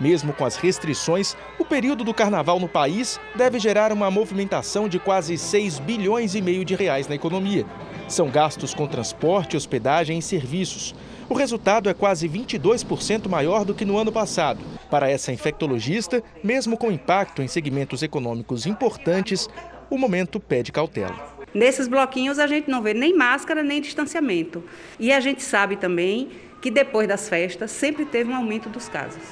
[0.00, 4.98] Mesmo com as restrições, o período do carnaval no país deve gerar uma movimentação de
[4.98, 7.66] quase 6 bilhões e meio de reais na economia.
[8.08, 10.94] São gastos com transporte, hospedagem e serviços.
[11.28, 14.60] O resultado é quase 22% maior do que no ano passado.
[14.90, 19.48] Para essa infectologista, mesmo com impacto em segmentos econômicos importantes,
[19.88, 21.39] o momento pede cautela.
[21.52, 24.62] Nesses bloquinhos a gente não vê nem máscara nem distanciamento.
[24.98, 29.22] E a gente sabe também que depois das festas sempre teve um aumento dos casos.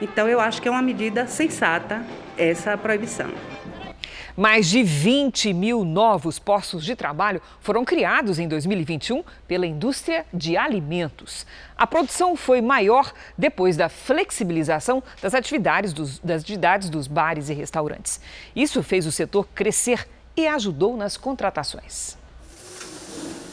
[0.00, 2.04] Então eu acho que é uma medida sensata
[2.36, 3.30] essa proibição.
[4.36, 10.58] Mais de 20 mil novos postos de trabalho foram criados em 2021 pela indústria de
[10.58, 11.46] alimentos.
[11.74, 17.54] A produção foi maior depois da flexibilização das atividades dos, das atividades dos bares e
[17.54, 18.20] restaurantes.
[18.54, 22.16] Isso fez o setor crescer e ajudou nas contratações.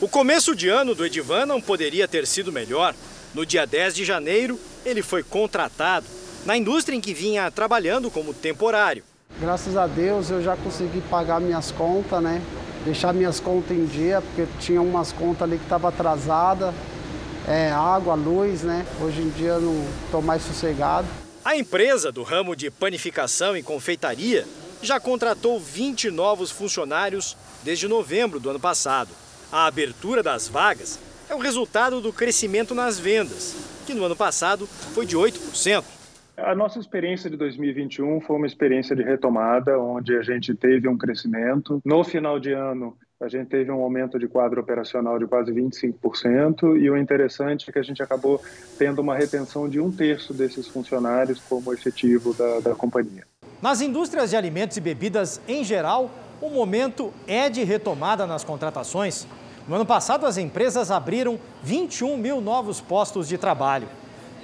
[0.02, 2.94] O começo de ano do Edivan não poderia ter sido melhor.
[3.34, 6.06] No dia 10 de janeiro, ele foi contratado
[6.46, 9.04] na indústria em que vinha trabalhando como temporário.
[9.40, 12.42] Graças a Deus eu já consegui pagar minhas contas, né?
[12.86, 16.74] Deixar minhas contas em dia, porque tinha umas contas ali que estavam atrasadas.
[17.48, 18.86] É, água, luz, né?
[19.02, 21.08] Hoje em dia eu não estou mais sossegado.
[21.44, 24.46] A empresa do ramo de panificação e confeitaria
[24.84, 29.10] já contratou 20 novos funcionários desde novembro do ano passado.
[29.52, 34.68] A abertura das vagas é o resultado do crescimento nas vendas, que no ano passado
[34.68, 35.84] foi de 8%.
[36.36, 40.98] A nossa experiência de 2021 foi uma experiência de retomada, onde a gente teve um
[40.98, 41.80] crescimento.
[41.86, 46.78] No final de ano, a gente teve um aumento de quadro operacional de quase 25%,
[46.78, 48.42] e o interessante é que a gente acabou
[48.78, 53.24] tendo uma retenção de um terço desses funcionários como efetivo da, da companhia.
[53.64, 59.26] Nas indústrias de alimentos e bebidas em geral, o momento é de retomada nas contratações.
[59.70, 63.88] No ano passado, as empresas abriram 21 mil novos postos de trabalho.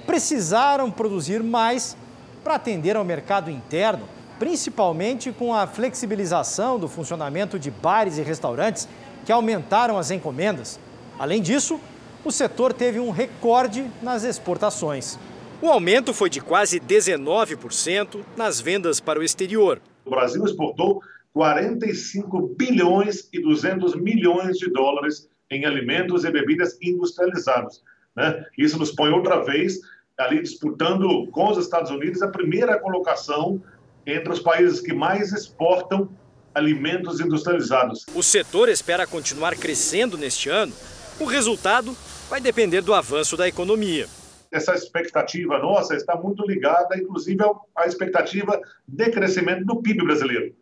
[0.06, 1.94] Precisaram produzir mais
[2.42, 8.88] para atender ao mercado interno, principalmente com a flexibilização do funcionamento de bares e restaurantes,
[9.26, 10.80] que aumentaram as encomendas.
[11.18, 11.78] Além disso,
[12.24, 15.18] o setor teve um recorde nas exportações.
[15.62, 19.78] O aumento foi de quase 19% nas vendas para o exterior.
[20.06, 21.02] O Brasil exportou
[21.34, 27.82] 45 bilhões e 200 milhões de dólares em alimentos e bebidas industrializados.
[28.16, 28.42] Né?
[28.56, 29.78] Isso nos põe outra vez
[30.18, 33.62] ali disputando com os Estados Unidos a primeira colocação
[34.06, 36.08] entre os países que mais exportam
[36.54, 38.06] alimentos industrializados.
[38.14, 40.72] O setor espera continuar crescendo neste ano.
[41.18, 41.94] O resultado
[42.30, 44.08] vai depender do avanço da economia
[44.50, 47.42] essa expectativa nossa está muito ligada, inclusive,
[47.76, 50.54] à expectativa de crescimento do PIB brasileiro.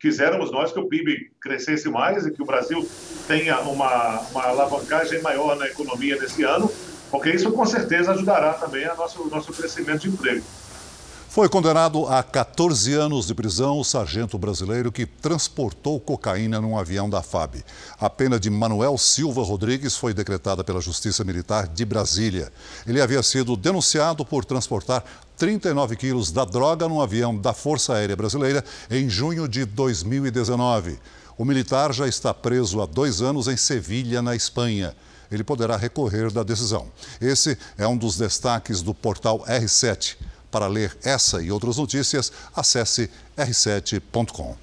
[0.00, 2.86] Quiséramos nós que o PIB crescesse mais e que o Brasil
[3.26, 6.70] tenha uma, uma alavancagem maior na economia nesse ano,
[7.10, 10.44] porque isso com certeza ajudará também a nosso, nosso crescimento de emprego.
[11.34, 17.10] Foi condenado a 14 anos de prisão o sargento brasileiro que transportou cocaína num avião
[17.10, 17.56] da FAB.
[17.98, 22.52] A pena de Manuel Silva Rodrigues foi decretada pela Justiça Militar de Brasília.
[22.86, 25.02] Ele havia sido denunciado por transportar
[25.36, 31.00] 39 quilos da droga num avião da Força Aérea Brasileira em junho de 2019.
[31.36, 34.94] O militar já está preso há dois anos em Sevilha, na Espanha
[35.30, 36.86] ele poderá recorrer da decisão.
[37.20, 40.16] Esse é um dos destaques do portal R7.
[40.54, 44.56] Para ler essa e outras notícias, acesse r7.com.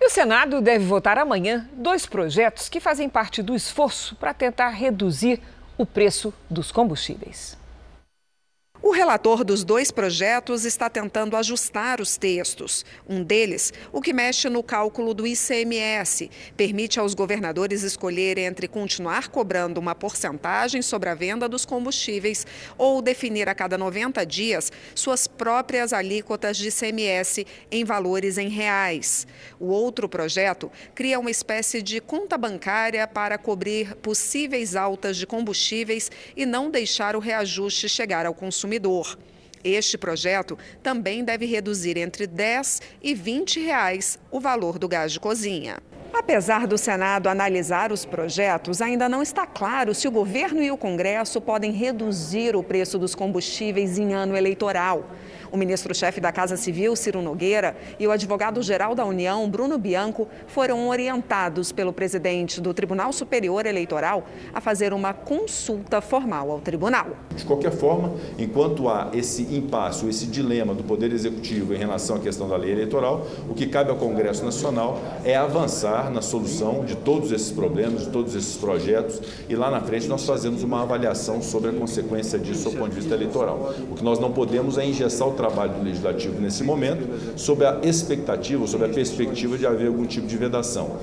[0.00, 4.68] E o Senado deve votar amanhã dois projetos que fazem parte do esforço para tentar
[4.68, 5.42] reduzir
[5.76, 7.58] o preço dos combustíveis.
[8.86, 12.84] O relator dos dois projetos está tentando ajustar os textos.
[13.08, 19.28] Um deles, o que mexe no cálculo do ICMS, permite aos governadores escolher entre continuar
[19.28, 25.26] cobrando uma porcentagem sobre a venda dos combustíveis ou definir a cada 90 dias suas
[25.26, 29.26] próprias alíquotas de ICMS em valores em reais.
[29.58, 36.10] O outro projeto cria uma espécie de conta bancária para cobrir possíveis altas de combustíveis
[36.36, 39.18] e não deixar o reajuste chegar ao consumidor consumidor.
[39.62, 45.20] Este projeto também deve reduzir entre 10 e 20 reais o valor do gás de
[45.20, 45.78] cozinha.
[46.12, 50.76] Apesar do Senado analisar os projetos, ainda não está claro se o governo e o
[50.76, 55.10] Congresso podem reduzir o preço dos combustíveis em ano eleitoral.
[55.54, 60.88] O ministro-chefe da Casa Civil, Ciro Nogueira, e o advogado-geral da União, Bruno Bianco, foram
[60.88, 67.06] orientados pelo presidente do Tribunal Superior Eleitoral a fazer uma consulta formal ao tribunal.
[67.36, 72.18] De qualquer forma, enquanto há esse impasse, esse dilema do Poder Executivo em relação à
[72.18, 76.96] questão da lei eleitoral, o que cabe ao Congresso Nacional é avançar na solução de
[76.96, 81.40] todos esses problemas, de todos esses projetos, e lá na frente nós fazemos uma avaliação
[81.40, 83.72] sobre a consequência disso do ponto de vista eleitoral.
[83.88, 87.80] O que nós não podemos é engessar o trabalho do Legislativo nesse momento, sob a
[87.82, 90.98] expectativa, sob a perspectiva de haver algum tipo de vedação.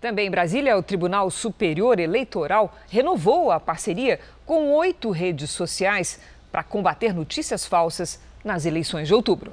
[0.00, 6.18] Também em Brasília, o Tribunal Superior Eleitoral renovou a parceria com oito redes sociais
[6.50, 9.52] para combater notícias falsas nas eleições de outubro.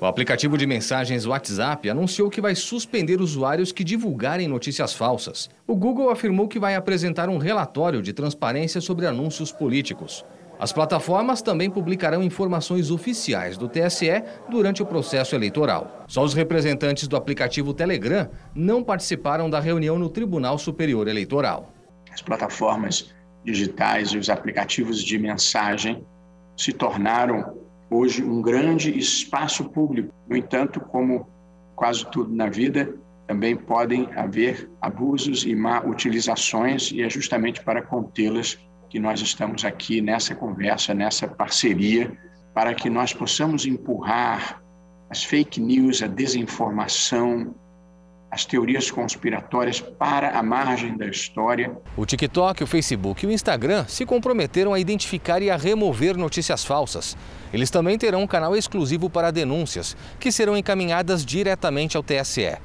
[0.00, 5.50] O aplicativo de mensagens WhatsApp anunciou que vai suspender usuários que divulgarem notícias falsas.
[5.66, 10.24] O Google afirmou que vai apresentar um relatório de transparência sobre anúncios políticos.
[10.60, 16.04] As plataformas também publicarão informações oficiais do TSE durante o processo eleitoral.
[16.06, 21.72] Só os representantes do aplicativo Telegram não participaram da reunião no Tribunal Superior Eleitoral.
[22.12, 23.10] As plataformas
[23.42, 26.04] digitais e os aplicativos de mensagem
[26.54, 27.56] se tornaram
[27.90, 30.12] hoje um grande espaço público.
[30.28, 31.26] No entanto, como
[31.74, 32.94] quase tudo na vida,
[33.26, 38.58] também podem haver abusos e má utilizações e é justamente para contê-las
[38.90, 42.12] que nós estamos aqui nessa conversa, nessa parceria,
[42.52, 44.60] para que nós possamos empurrar
[45.08, 47.54] as fake news, a desinformação,
[48.30, 51.76] as teorias conspiratórias para a margem da história.
[51.96, 56.64] O TikTok, o Facebook e o Instagram se comprometeram a identificar e a remover notícias
[56.64, 57.16] falsas.
[57.52, 62.56] Eles também terão um canal exclusivo para denúncias, que serão encaminhadas diretamente ao TSE.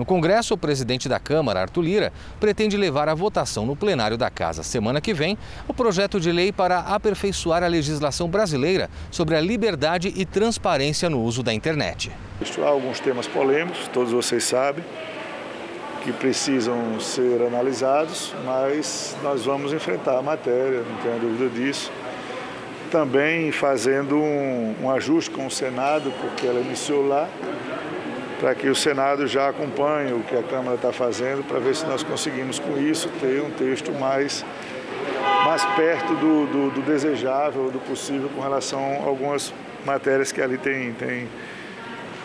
[0.00, 4.30] No Congresso, o presidente da Câmara, Arthur Lira, pretende levar à votação no plenário da
[4.30, 5.36] Casa semana que vem
[5.68, 11.20] o projeto de lei para aperfeiçoar a legislação brasileira sobre a liberdade e transparência no
[11.22, 12.10] uso da internet.
[12.40, 14.82] Há alguns temas polêmicos, todos vocês sabem,
[16.02, 21.92] que precisam ser analisados, mas nós vamos enfrentar a matéria, não tenho dúvida disso.
[22.90, 27.28] Também fazendo um, um ajuste com o Senado, porque ela iniciou lá,
[28.40, 31.84] para que o Senado já acompanhe o que a Câmara está fazendo, para ver se
[31.84, 34.44] nós conseguimos com isso ter um texto mais,
[35.44, 39.52] mais perto do, do, do desejável, do possível com relação a algumas
[39.84, 41.28] matérias que ali tem, tem,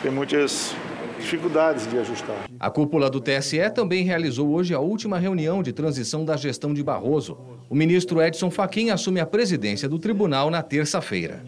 [0.01, 0.74] tem muitas
[1.20, 2.45] dificuldades de ajustar.
[2.57, 6.82] A cúpula do TSE também realizou hoje a última reunião de transição da gestão de
[6.82, 7.38] Barroso.
[7.70, 11.43] O ministro Edson Fachin assume a presidência do tribunal na terça-feira.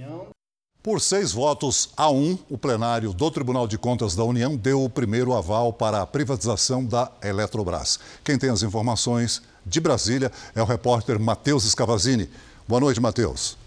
[0.81, 4.89] Por seis votos a um, o plenário do Tribunal de Contas da União deu o
[4.89, 7.99] primeiro aval para a privatização da Eletrobras.
[8.23, 12.29] Quem tem as informações de Brasília é o repórter Matheus Escavazini.
[12.67, 13.57] Boa noite, Matheus.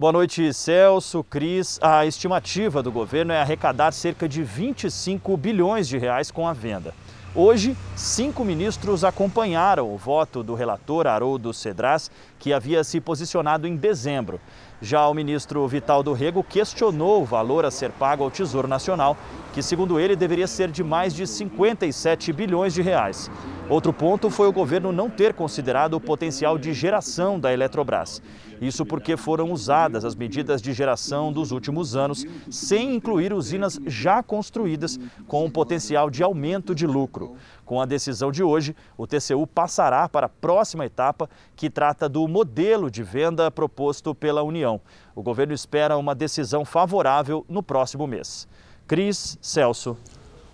[0.00, 1.78] Boa noite, Celso, Cris.
[1.82, 6.94] A estimativa do governo é arrecadar cerca de 25 bilhões de reais com a venda.
[7.32, 12.10] Hoje, cinco ministros acompanharam o voto do relator Haroldo Cedras,
[12.40, 14.40] que havia se posicionado em dezembro.
[14.82, 19.14] Já o ministro Vital do Rego questionou o valor a ser pago ao Tesouro Nacional,
[19.52, 23.30] que, segundo ele, deveria ser de mais de 57 bilhões de reais.
[23.68, 28.22] Outro ponto foi o governo não ter considerado o potencial de geração da Eletrobras.
[28.60, 34.22] Isso porque foram usadas as medidas de geração dos últimos anos, sem incluir usinas já
[34.22, 37.36] construídas com um potencial de aumento de lucro.
[37.70, 42.26] Com a decisão de hoje, o TCU passará para a próxima etapa, que trata do
[42.26, 44.80] modelo de venda proposto pela União.
[45.14, 48.48] O governo espera uma decisão favorável no próximo mês.
[48.88, 49.96] Cris, Celso.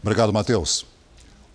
[0.03, 0.85] Obrigado, Matheus.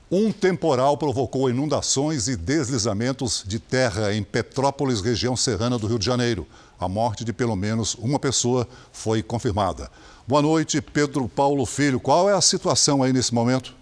[0.09, 6.05] Um temporal provocou inundações e deslizamentos de terra em Petrópolis, região serrana do Rio de
[6.07, 6.47] Janeiro.
[6.79, 9.91] A morte de pelo menos uma pessoa foi confirmada.
[10.27, 11.99] Boa noite, Pedro Paulo Filho.
[11.99, 13.79] Qual é a situação aí nesse momento?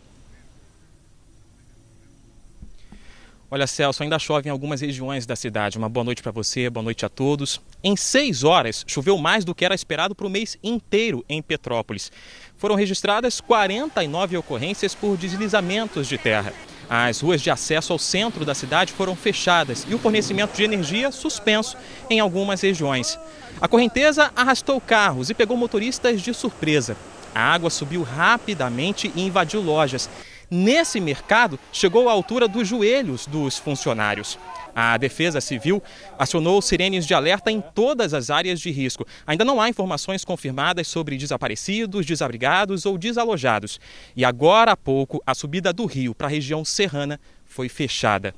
[3.51, 5.79] Olha, Celso, ainda chove em algumas regiões da cidade.
[5.79, 7.59] Uma boa noite para você, boa noite a todos.
[7.83, 12.11] Em seis horas, choveu mais do que era esperado para o mês inteiro em Petrópolis.
[12.57, 16.53] Foram registradas 49 ocorrências por deslizamentos de terra.
[16.87, 21.11] As ruas de acesso ao centro da cidade foram fechadas e o fornecimento de energia
[21.11, 21.75] suspenso
[22.07, 23.17] em algumas regiões.
[23.59, 26.95] A correnteza arrastou carros e pegou motoristas de surpresa.
[27.33, 30.07] A água subiu rapidamente e invadiu lojas
[30.49, 34.37] nesse mercado chegou à altura dos joelhos dos funcionários.
[34.75, 35.81] A Defesa Civil
[36.17, 39.05] acionou sirenes de alerta em todas as áreas de risco.
[39.25, 43.79] Ainda não há informações confirmadas sobre desaparecidos, desabrigados ou desalojados.
[44.15, 48.33] E agora há pouco, a subida do rio para a região serrana foi fechada.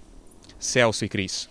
[0.58, 1.50] Celso e Cris.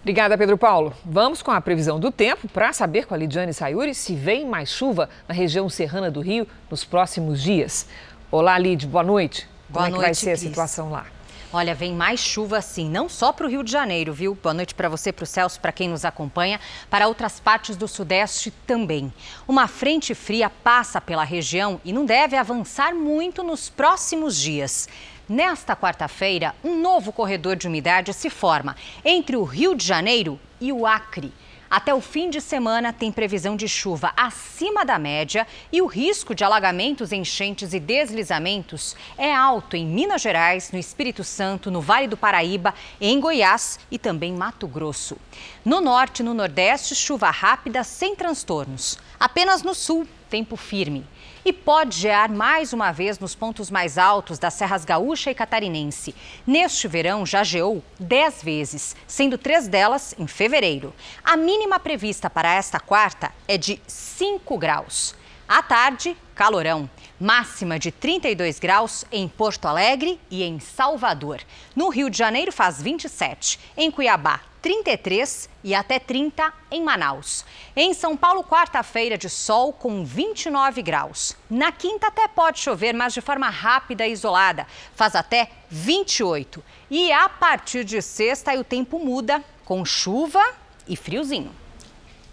[0.00, 0.94] Obrigada, Pedro Paulo.
[1.04, 4.70] Vamos com a previsão do tempo para saber com a Lidiane Sayuri se vem mais
[4.70, 7.88] chuva na região serrana do Rio nos próximos dias.
[8.30, 9.48] Olá, Lid, boa noite.
[9.68, 10.42] Boa Como é que noite, vai ser Cris.
[10.42, 11.06] a situação lá?
[11.50, 14.34] Olha, vem mais chuva sim, não só para o Rio de Janeiro, viu?
[14.34, 16.60] Boa noite para você, para o Celso, para quem nos acompanha,
[16.90, 19.12] para outras partes do Sudeste também.
[19.46, 24.88] Uma frente fria passa pela região e não deve avançar muito nos próximos dias.
[25.26, 30.70] Nesta quarta-feira, um novo corredor de umidade se forma entre o Rio de Janeiro e
[30.70, 31.32] o Acre.
[31.70, 36.34] Até o fim de semana tem previsão de chuva acima da média e o risco
[36.34, 42.08] de alagamentos, enchentes e deslizamentos é alto em Minas Gerais, no Espírito Santo, no Vale
[42.08, 45.18] do Paraíba, em Goiás e também Mato Grosso.
[45.62, 48.98] No norte e no nordeste, chuva rápida sem transtornos.
[49.20, 51.04] Apenas no sul, tempo firme.
[51.48, 56.14] E pode gear mais uma vez nos pontos mais altos das Serras Gaúcha e Catarinense.
[56.46, 60.92] Neste verão já geou 10 vezes, sendo três delas em fevereiro.
[61.24, 65.14] A mínima prevista para esta quarta é de 5 graus.
[65.48, 66.90] À tarde, calorão.
[67.20, 71.40] Máxima de 32 graus em Porto Alegre e em Salvador.
[71.74, 73.58] No Rio de Janeiro faz 27.
[73.76, 77.44] Em Cuiabá, 33 e até 30 em Manaus.
[77.74, 81.36] Em São Paulo, quarta-feira de sol com 29 graus.
[81.50, 84.64] Na quinta até pode chover, mas de forma rápida e isolada.
[84.94, 86.62] Faz até 28.
[86.88, 90.44] E a partir de sexta o tempo muda com chuva
[90.86, 91.52] e friozinho.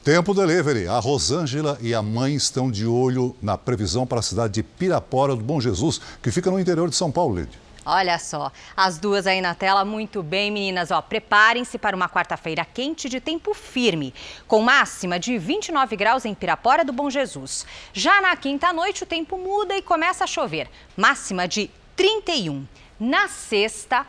[0.05, 0.87] Tempo delivery.
[0.87, 5.35] A Rosângela e a mãe estão de olho na previsão para a cidade de Pirapora
[5.35, 7.49] do Bom Jesus, que fica no interior de São Paulo, Lid.
[7.83, 10.91] Olha só, as duas aí na tela, muito bem, meninas.
[10.91, 14.13] Ó, preparem-se para uma quarta-feira quente de tempo firme,
[14.47, 17.65] com máxima de 29 graus em Pirapora do Bom Jesus.
[17.91, 22.63] Já na quinta noite, o tempo muda e começa a chover, máxima de 31.
[22.99, 24.05] Na sexta,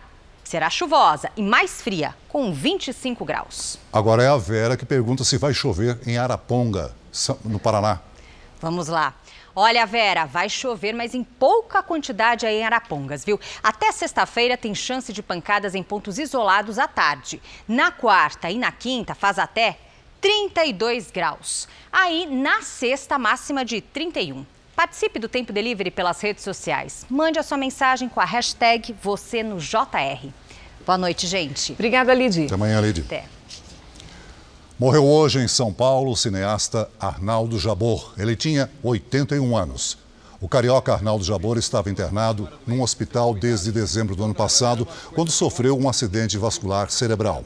[0.46, 3.78] será chuvosa e mais fria, com 25 graus.
[3.92, 6.94] Agora é a Vera que pergunta se vai chover em Araponga,
[7.44, 8.00] no Paraná.
[8.60, 9.14] Vamos lá.
[9.58, 13.40] Olha, Vera, vai chover, mas em pouca quantidade aí em Arapongas, viu?
[13.62, 17.40] Até sexta-feira tem chance de pancadas em pontos isolados à tarde.
[17.66, 19.78] Na quarta e na quinta faz até
[20.20, 21.66] 32 graus.
[21.90, 24.44] Aí, na sexta, máxima de 31.
[24.76, 27.06] Participe do Tempo Delivery pelas redes sociais.
[27.08, 30.28] Mande a sua mensagem com a hashtag você no JR.
[30.84, 31.72] Boa noite, gente.
[31.72, 32.44] Obrigada, Lidy.
[32.44, 33.00] Até amanhã, Lidy.
[33.00, 33.24] Até.
[34.78, 38.12] Morreu hoje em São Paulo o cineasta Arnaldo Jabor.
[38.18, 39.96] Ele tinha 81 anos.
[40.42, 45.78] O carioca Arnaldo Jabor estava internado num hospital desde dezembro do ano passado, quando sofreu
[45.78, 47.42] um acidente vascular cerebral.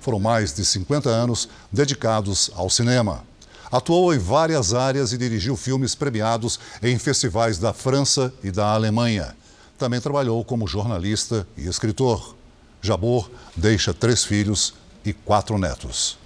[0.00, 3.28] Foram mais de 50 anos dedicados ao cinema.
[3.70, 9.36] Atuou em várias áreas e dirigiu filmes premiados em festivais da França e da Alemanha.
[9.78, 12.34] Também trabalhou como jornalista e escritor.
[12.82, 16.18] Jabor deixa três filhos e quatro netos.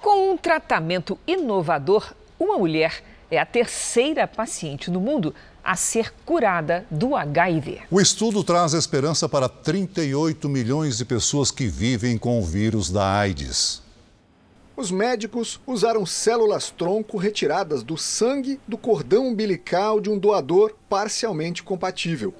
[0.00, 6.84] Com um tratamento inovador, uma mulher é a terceira paciente no mundo a ser curada
[6.90, 7.82] do HIV.
[7.90, 13.18] O estudo traz esperança para 38 milhões de pessoas que vivem com o vírus da
[13.18, 13.83] AIDS.
[14.76, 22.34] Os médicos usaram células-tronco retiradas do sangue do cordão umbilical de um doador parcialmente compatível.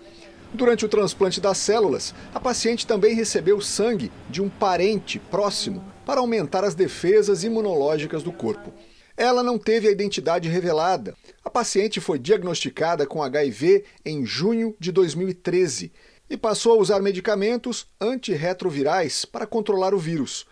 [0.53, 6.19] Durante o transplante das células, a paciente também recebeu sangue de um parente próximo para
[6.19, 8.73] aumentar as defesas imunológicas do corpo.
[9.17, 11.15] Ela não teve a identidade revelada.
[11.45, 15.93] A paciente foi diagnosticada com HIV em junho de 2013
[16.29, 20.47] e passou a usar medicamentos antirretrovirais para controlar o vírus.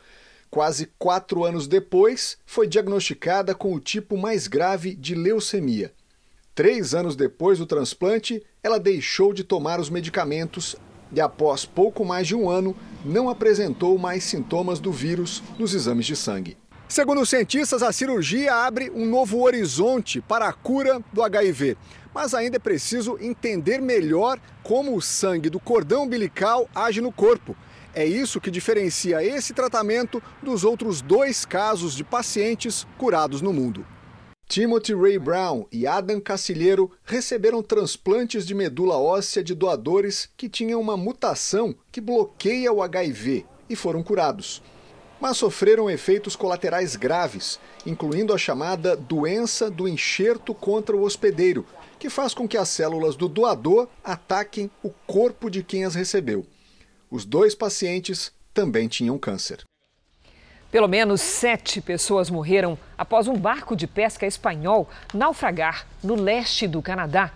[0.53, 5.91] Quase quatro anos depois, foi diagnosticada com o tipo mais grave de leucemia.
[6.55, 10.77] Três anos depois do transplante, ela deixou de tomar os medicamentos
[11.11, 16.05] e, após pouco mais de um ano, não apresentou mais sintomas do vírus nos exames
[16.05, 16.59] de sangue.
[16.87, 21.79] Segundo os cientistas, a cirurgia abre um novo horizonte para a cura do HIV.
[22.13, 27.57] Mas ainda é preciso entender melhor como o sangue do cordão umbilical age no corpo.
[27.95, 33.85] É isso que diferencia esse tratamento dos outros dois casos de pacientes curados no mundo.
[34.49, 40.81] Timothy Ray Brown e Adam Cacilheiro receberam transplantes de medula óssea de doadores que tinham
[40.81, 44.63] uma mutação que bloqueia o HIV e foram curados.
[45.21, 51.65] Mas sofreram efeitos colaterais graves, incluindo a chamada doença do enxerto contra o hospedeiro,
[51.99, 56.47] que faz com que as células do doador ataquem o corpo de quem as recebeu.
[57.13, 59.67] Os dois pacientes também tinham câncer.
[60.71, 66.81] Pelo menos sete pessoas morreram após um barco de pesca espanhol naufragar no leste do
[66.81, 67.31] Canadá.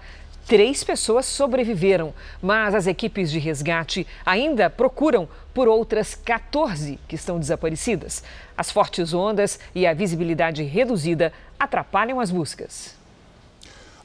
[0.46, 7.38] Três pessoas sobreviveram, mas as equipes de resgate ainda procuram por outras 14 que estão
[7.38, 8.22] desaparecidas.
[8.56, 12.94] As fortes ondas e a visibilidade reduzida atrapalham as buscas.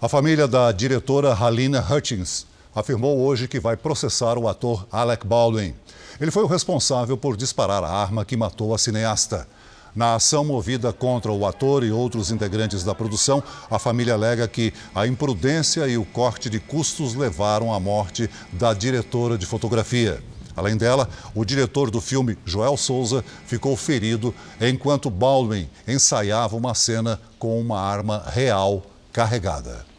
[0.01, 5.73] A família da diretora Halina Hutchins afirmou hoje que vai processar o ator Alec Baldwin.
[6.19, 9.47] Ele foi o responsável por disparar a arma que matou a cineasta.
[9.93, 14.73] Na ação movida contra o ator e outros integrantes da produção, a família alega que
[14.95, 20.23] a imprudência e o corte de custos levaram à morte da diretora de fotografia.
[20.55, 27.19] Além dela, o diretor do filme, Joel Souza, ficou ferido enquanto Baldwin ensaiava uma cena
[27.37, 29.90] com uma arma real carregada.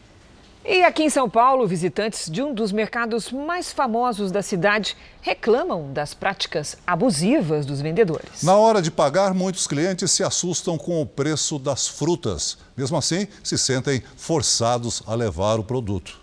[0.65, 5.91] E aqui em São Paulo, visitantes de um dos mercados mais famosos da cidade reclamam
[5.91, 8.43] das práticas abusivas dos vendedores.
[8.43, 12.57] Na hora de pagar, muitos clientes se assustam com o preço das frutas.
[12.77, 16.21] Mesmo assim, se sentem forçados a levar o produto.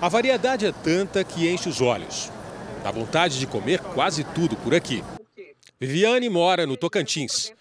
[0.00, 2.32] A variedade é tanta que enche os olhos.
[2.82, 5.04] Dá vontade de comer quase tudo por aqui.
[5.78, 7.52] Viviane mora no Tocantins.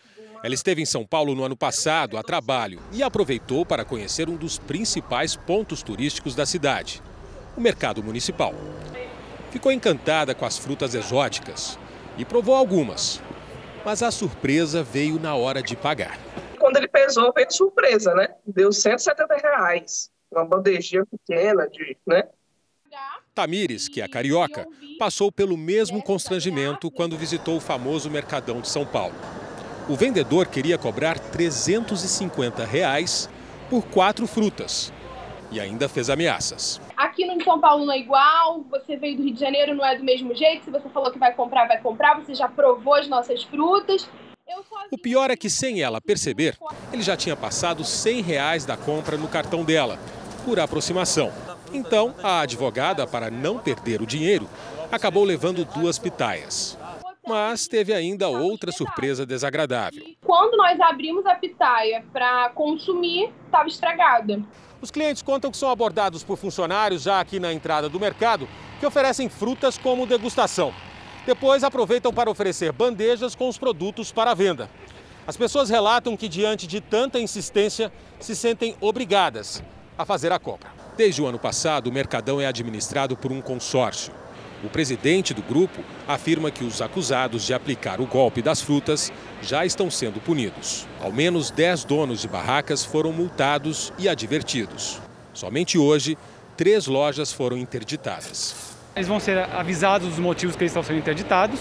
[0.45, 4.35] Ela esteve em São Paulo no ano passado a trabalho e aproveitou para conhecer um
[4.35, 7.01] dos principais pontos turísticos da cidade,
[7.57, 8.53] o Mercado Municipal.
[9.49, 11.79] Ficou encantada com as frutas exóticas
[12.15, 13.19] e provou algumas,
[13.83, 16.19] mas a surpresa veio na hora de pagar.
[16.59, 18.27] Quando ele pesou, veio surpresa, né?
[18.45, 22.21] Deu 170 reais, uma bandejinha pequena de, né?
[23.33, 24.67] Tamires, que é carioca,
[24.99, 29.15] passou pelo mesmo constrangimento quando visitou o famoso Mercadão de São Paulo.
[29.87, 33.29] O vendedor queria cobrar 350 reais
[33.69, 34.91] por quatro frutas
[35.51, 36.81] e ainda fez ameaças.
[36.97, 39.95] Aqui no São Paulo não é igual, você veio do Rio de Janeiro, não é
[39.95, 40.65] do mesmo jeito.
[40.65, 42.19] Se você falou que vai comprar, vai comprar.
[42.19, 44.09] Você já provou as nossas frutas.
[44.91, 46.57] O pior é que, sem ela perceber,
[46.91, 49.99] ele já tinha passado 100 reais da compra no cartão dela,
[50.43, 51.31] por aproximação.
[51.71, 54.47] Então, a advogada, para não perder o dinheiro,
[54.91, 56.77] acabou levando duas pitaias.
[57.27, 60.03] Mas teve ainda outra surpresa desagradável.
[60.23, 64.41] Quando nós abrimos a pitaia para consumir, estava estragada.
[64.81, 68.47] Os clientes contam que são abordados por funcionários já aqui na entrada do mercado
[68.79, 70.73] que oferecem frutas como degustação.
[71.25, 74.69] Depois aproveitam para oferecer bandejas com os produtos para venda.
[75.25, 79.63] As pessoas relatam que, diante de tanta insistência, se sentem obrigadas
[79.97, 80.69] a fazer a compra.
[80.95, 84.13] Desde o ano passado, o Mercadão é administrado por um consórcio.
[84.65, 89.63] O presidente do grupo afirma que os acusados de aplicar o golpe das frutas já
[89.63, 90.87] estão sendo punidos.
[90.99, 94.99] Ao menos 10 donos de barracas foram multados e advertidos.
[95.35, 96.17] Somente hoje,
[96.57, 98.73] três lojas foram interditadas.
[98.95, 101.59] Eles vão ser avisados dos motivos que eles estão sendo interditados,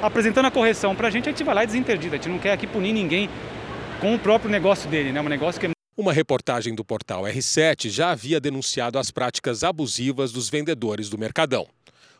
[0.00, 2.14] apresentando a correção para a gente, a gente vai lá e desinterdita.
[2.14, 3.28] A gente não quer aqui punir ninguém
[4.00, 5.20] com o próprio negócio dele, né?
[5.20, 10.30] Um negócio que é uma reportagem do portal R7 já havia denunciado as práticas abusivas
[10.30, 11.66] dos vendedores do Mercadão.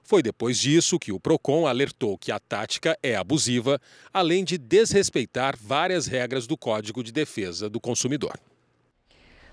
[0.07, 3.80] Foi depois disso que o Procon alertou que a tática é abusiva,
[4.12, 8.38] além de desrespeitar várias regras do Código de Defesa do Consumidor.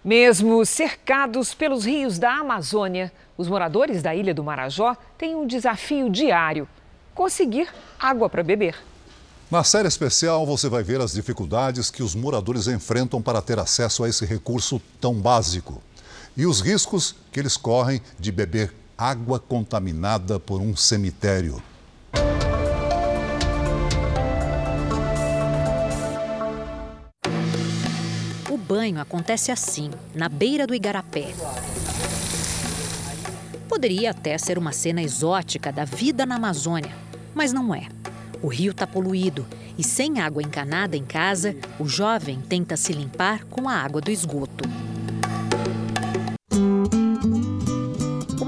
[0.04, 6.10] Mesmo cercados pelos rios da Amazônia, os moradores da ilha do Marajó têm um desafio
[6.10, 6.68] diário:
[7.16, 8.76] conseguir água para beber.
[9.50, 14.04] Na série especial, você vai ver as dificuldades que os moradores enfrentam para ter acesso
[14.04, 15.82] a esse recurso tão básico
[16.36, 21.60] e os riscos que eles correm de beber água contaminada por um cemitério.
[28.48, 31.34] O banho acontece assim, na beira do igarapé.
[33.68, 36.96] Poderia até ser uma cena exótica da vida na Amazônia,
[37.34, 37.88] mas não é.
[38.40, 39.48] O rio está poluído
[39.80, 44.12] e, sem água encanada em casa, o jovem tenta se limpar com a água do
[44.12, 44.64] esgoto.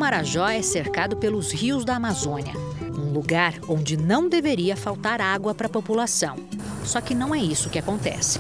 [0.03, 2.51] Marajó é cercado pelos rios da Amazônia,
[2.93, 6.35] um lugar onde não deveria faltar água para a população.
[6.83, 8.37] Só que não é isso que acontece.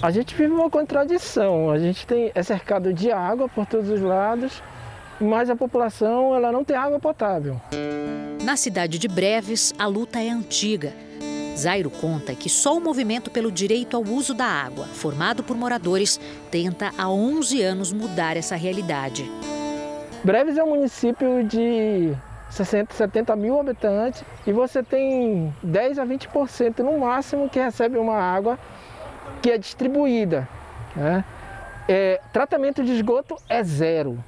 [0.00, 1.70] A gente vive uma contradição.
[1.70, 4.62] A gente tem, é cercado de água por todos os lados,
[5.20, 7.60] mas a população ela não tem água potável.
[8.42, 10.94] Na cidade de Breves, a luta é antiga.
[11.58, 16.18] Zairo conta que só o movimento pelo direito ao uso da água, formado por moradores,
[16.50, 19.30] tenta há 11 anos mudar essa realidade.
[20.24, 22.12] Breves é um município de
[22.50, 28.16] 60, 70 mil habitantes e você tem 10 a 20% no máximo que recebe uma
[28.16, 28.58] água
[29.40, 30.48] que é distribuída.
[30.96, 31.24] Né?
[31.88, 34.18] É, tratamento de esgoto é zero.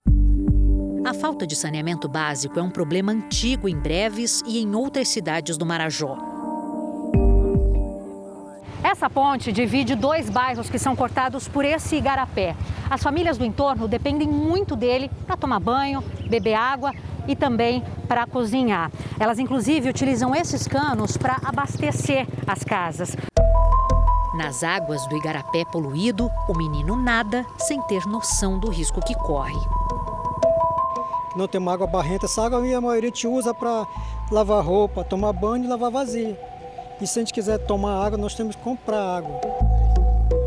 [1.04, 5.56] A falta de saneamento básico é um problema antigo em Breves e em outras cidades
[5.56, 6.29] do Marajó.
[8.90, 12.56] Essa ponte divide dois bairros que são cortados por esse igarapé.
[12.90, 16.92] As famílias do entorno dependem muito dele para tomar banho, beber água
[17.28, 18.90] e também para cozinhar.
[19.20, 23.16] Elas, inclusive, utilizam esses canos para abastecer as casas.
[24.34, 29.60] Nas águas do igarapé poluído, o menino nada sem ter noção do risco que corre.
[31.36, 32.26] Não tem uma água barrenta.
[32.26, 33.86] Essa água a maioria a gente usa para
[34.32, 36.36] lavar roupa, tomar banho e lavar vazio.
[37.00, 39.40] E se a gente quiser tomar água, nós temos que comprar água.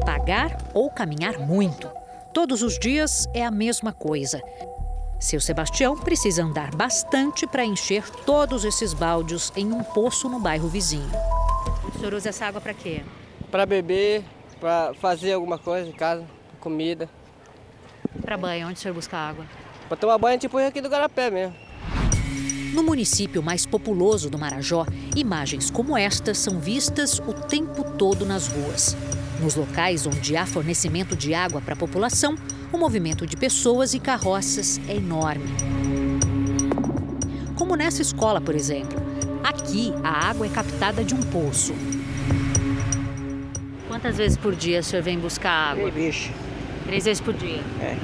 [0.06, 1.90] Pagar ou caminhar muito.
[2.32, 4.40] Todos os dias é a mesma coisa.
[5.20, 10.68] Seu Sebastião precisa andar bastante para encher todos esses baldes em um poço no bairro
[10.68, 11.10] vizinho.
[11.88, 13.02] O senhor usa essa água para quê?
[13.50, 14.24] Para beber,
[14.60, 16.24] para fazer alguma coisa em casa,
[16.60, 17.10] comida.
[18.22, 19.46] Para banho, onde o senhor busca água?
[19.88, 21.56] Para tomar banho, tipo aqui do Garapé mesmo.
[22.74, 28.48] No município mais populoso do Marajó, imagens como estas são vistas o tempo todo nas
[28.48, 28.98] ruas.
[29.40, 32.36] Nos locais onde há fornecimento de água para a população,
[32.72, 35.46] o movimento de pessoas e carroças é enorme.
[37.56, 39.00] Como nessa escola, por exemplo.
[39.44, 41.76] Aqui, a água é captada de um poço.
[43.88, 45.92] Quantas vezes por dia o senhor vem buscar água?
[45.92, 46.32] Três vezes.
[46.88, 47.62] Três vezes por dia?
[47.80, 47.96] É.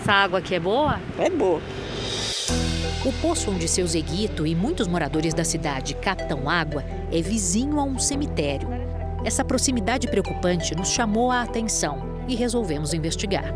[0.00, 0.98] Essa água aqui é boa?
[1.16, 1.60] É boa.
[3.02, 7.82] O poço onde seu Zeguito e muitos moradores da cidade captam água é vizinho a
[7.82, 8.68] um cemitério.
[9.24, 13.54] Essa proximidade preocupante nos chamou a atenção e resolvemos investigar.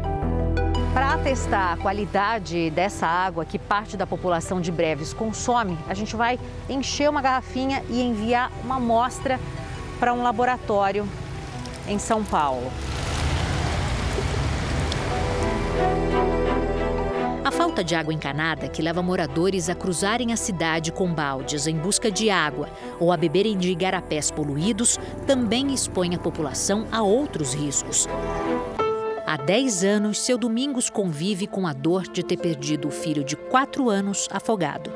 [0.94, 6.16] Para testar a qualidade dessa água que parte da população de Breves consome, a gente
[6.16, 9.38] vai encher uma garrafinha e enviar uma amostra
[10.00, 11.06] para um laboratório
[11.86, 12.72] em São Paulo.
[17.54, 22.10] Falta de água encanada, que leva moradores a cruzarem a cidade com baldes em busca
[22.10, 28.08] de água ou a beberem de igarapés poluídos, também expõe a população a outros riscos.
[29.24, 33.36] Há 10 anos, seu Domingos convive com a dor de ter perdido o filho de
[33.36, 34.90] 4 anos afogado.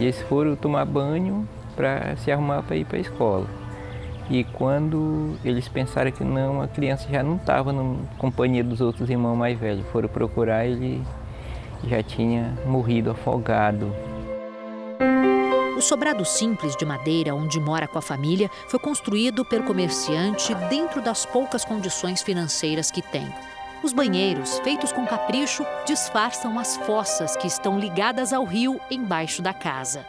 [0.00, 3.46] E eles foram tomar banho para se arrumar para ir para a escola.
[4.28, 9.08] E quando eles pensaram que não, a criança já não estava na companhia dos outros
[9.08, 11.00] irmãos mais velhos, foram procurar ele
[11.86, 13.94] já tinha morrido afogado.
[15.76, 21.00] O sobrado simples de madeira onde mora com a família foi construído pelo comerciante dentro
[21.00, 23.26] das poucas condições financeiras que tem.
[23.82, 29.54] Os banheiros, feitos com capricho, disfarçam as fossas que estão ligadas ao rio embaixo da
[29.54, 30.04] casa.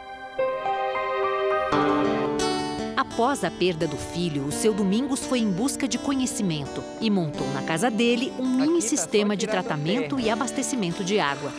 [3.12, 7.46] Após a perda do filho, o seu Domingos foi em busca de conhecimento e montou
[7.52, 11.52] na casa dele um mini sistema de tratamento e abastecimento de água.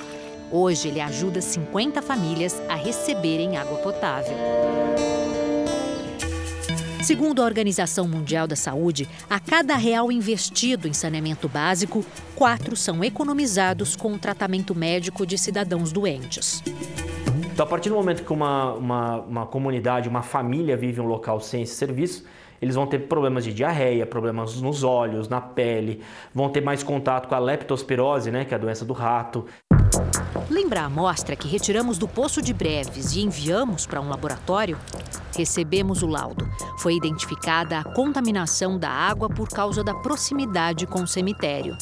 [0.52, 4.36] Hoje ele ajuda 50 famílias a receberem água potável.
[7.04, 13.04] Segundo a Organização Mundial da Saúde, a cada real investido em saneamento básico, quatro são
[13.04, 16.64] economizados com o tratamento médico de cidadãos doentes.
[17.54, 21.08] Então, a partir do momento que uma, uma, uma, comunidade, uma família vive em um
[21.08, 22.26] local sem esse serviço,
[22.60, 26.02] eles vão ter problemas de diarreia, problemas nos olhos, na pele,
[26.34, 29.46] vão ter mais contato com a leptospirose, né, que é a doença do rato.
[30.50, 34.76] Lembra a amostra que retiramos do poço de Breves e enviamos para um laboratório?
[35.38, 36.50] Recebemos o laudo.
[36.80, 41.78] Foi identificada a contaminação da água por causa da proximidade com o cemitério.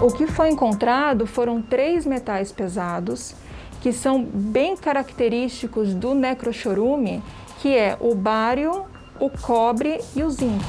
[0.00, 3.34] O que foi encontrado foram três metais pesados
[3.80, 7.22] que são bem característicos do necrochorume,
[7.60, 8.84] que é o bário,
[9.20, 10.64] o cobre e o zinco.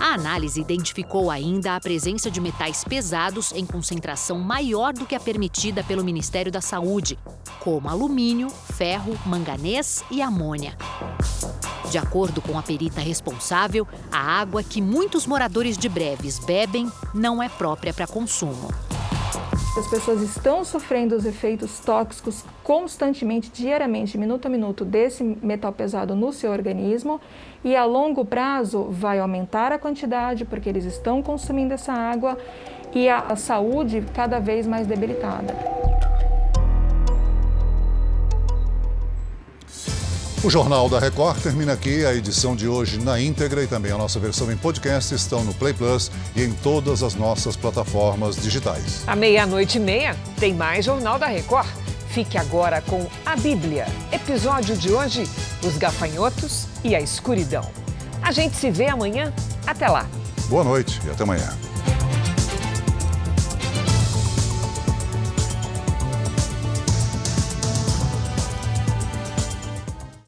[0.00, 5.20] A análise identificou ainda a presença de metais pesados em concentração maior do que a
[5.20, 7.18] permitida pelo Ministério da Saúde,
[7.60, 10.74] como alumínio, ferro, manganês e amônia.
[11.90, 17.42] De acordo com a perita responsável, a água que muitos moradores de Breves bebem não
[17.42, 18.70] é própria para consumo.
[19.76, 26.16] As pessoas estão sofrendo os efeitos tóxicos constantemente, diariamente, minuto a minuto, desse metal pesado
[26.16, 27.20] no seu organismo
[27.62, 32.36] e a longo prazo vai aumentar a quantidade porque eles estão consumindo essa água
[32.92, 35.54] e a, saúde cada vez mais debilitada.
[40.42, 42.02] O Jornal da Record termina aqui.
[42.06, 45.52] A edição de hoje na íntegra e também a nossa versão em podcast estão no
[45.52, 49.02] Play Plus e em todas as nossas plataformas digitais.
[49.06, 51.68] À meia-noite e meia tem mais Jornal da Record.
[52.08, 53.86] Fique agora com a Bíblia.
[54.10, 55.28] Episódio de hoje:
[55.62, 57.70] Os Gafanhotos e a Escuridão.
[58.22, 59.34] A gente se vê amanhã.
[59.66, 60.06] Até lá.
[60.48, 61.69] Boa noite e até amanhã.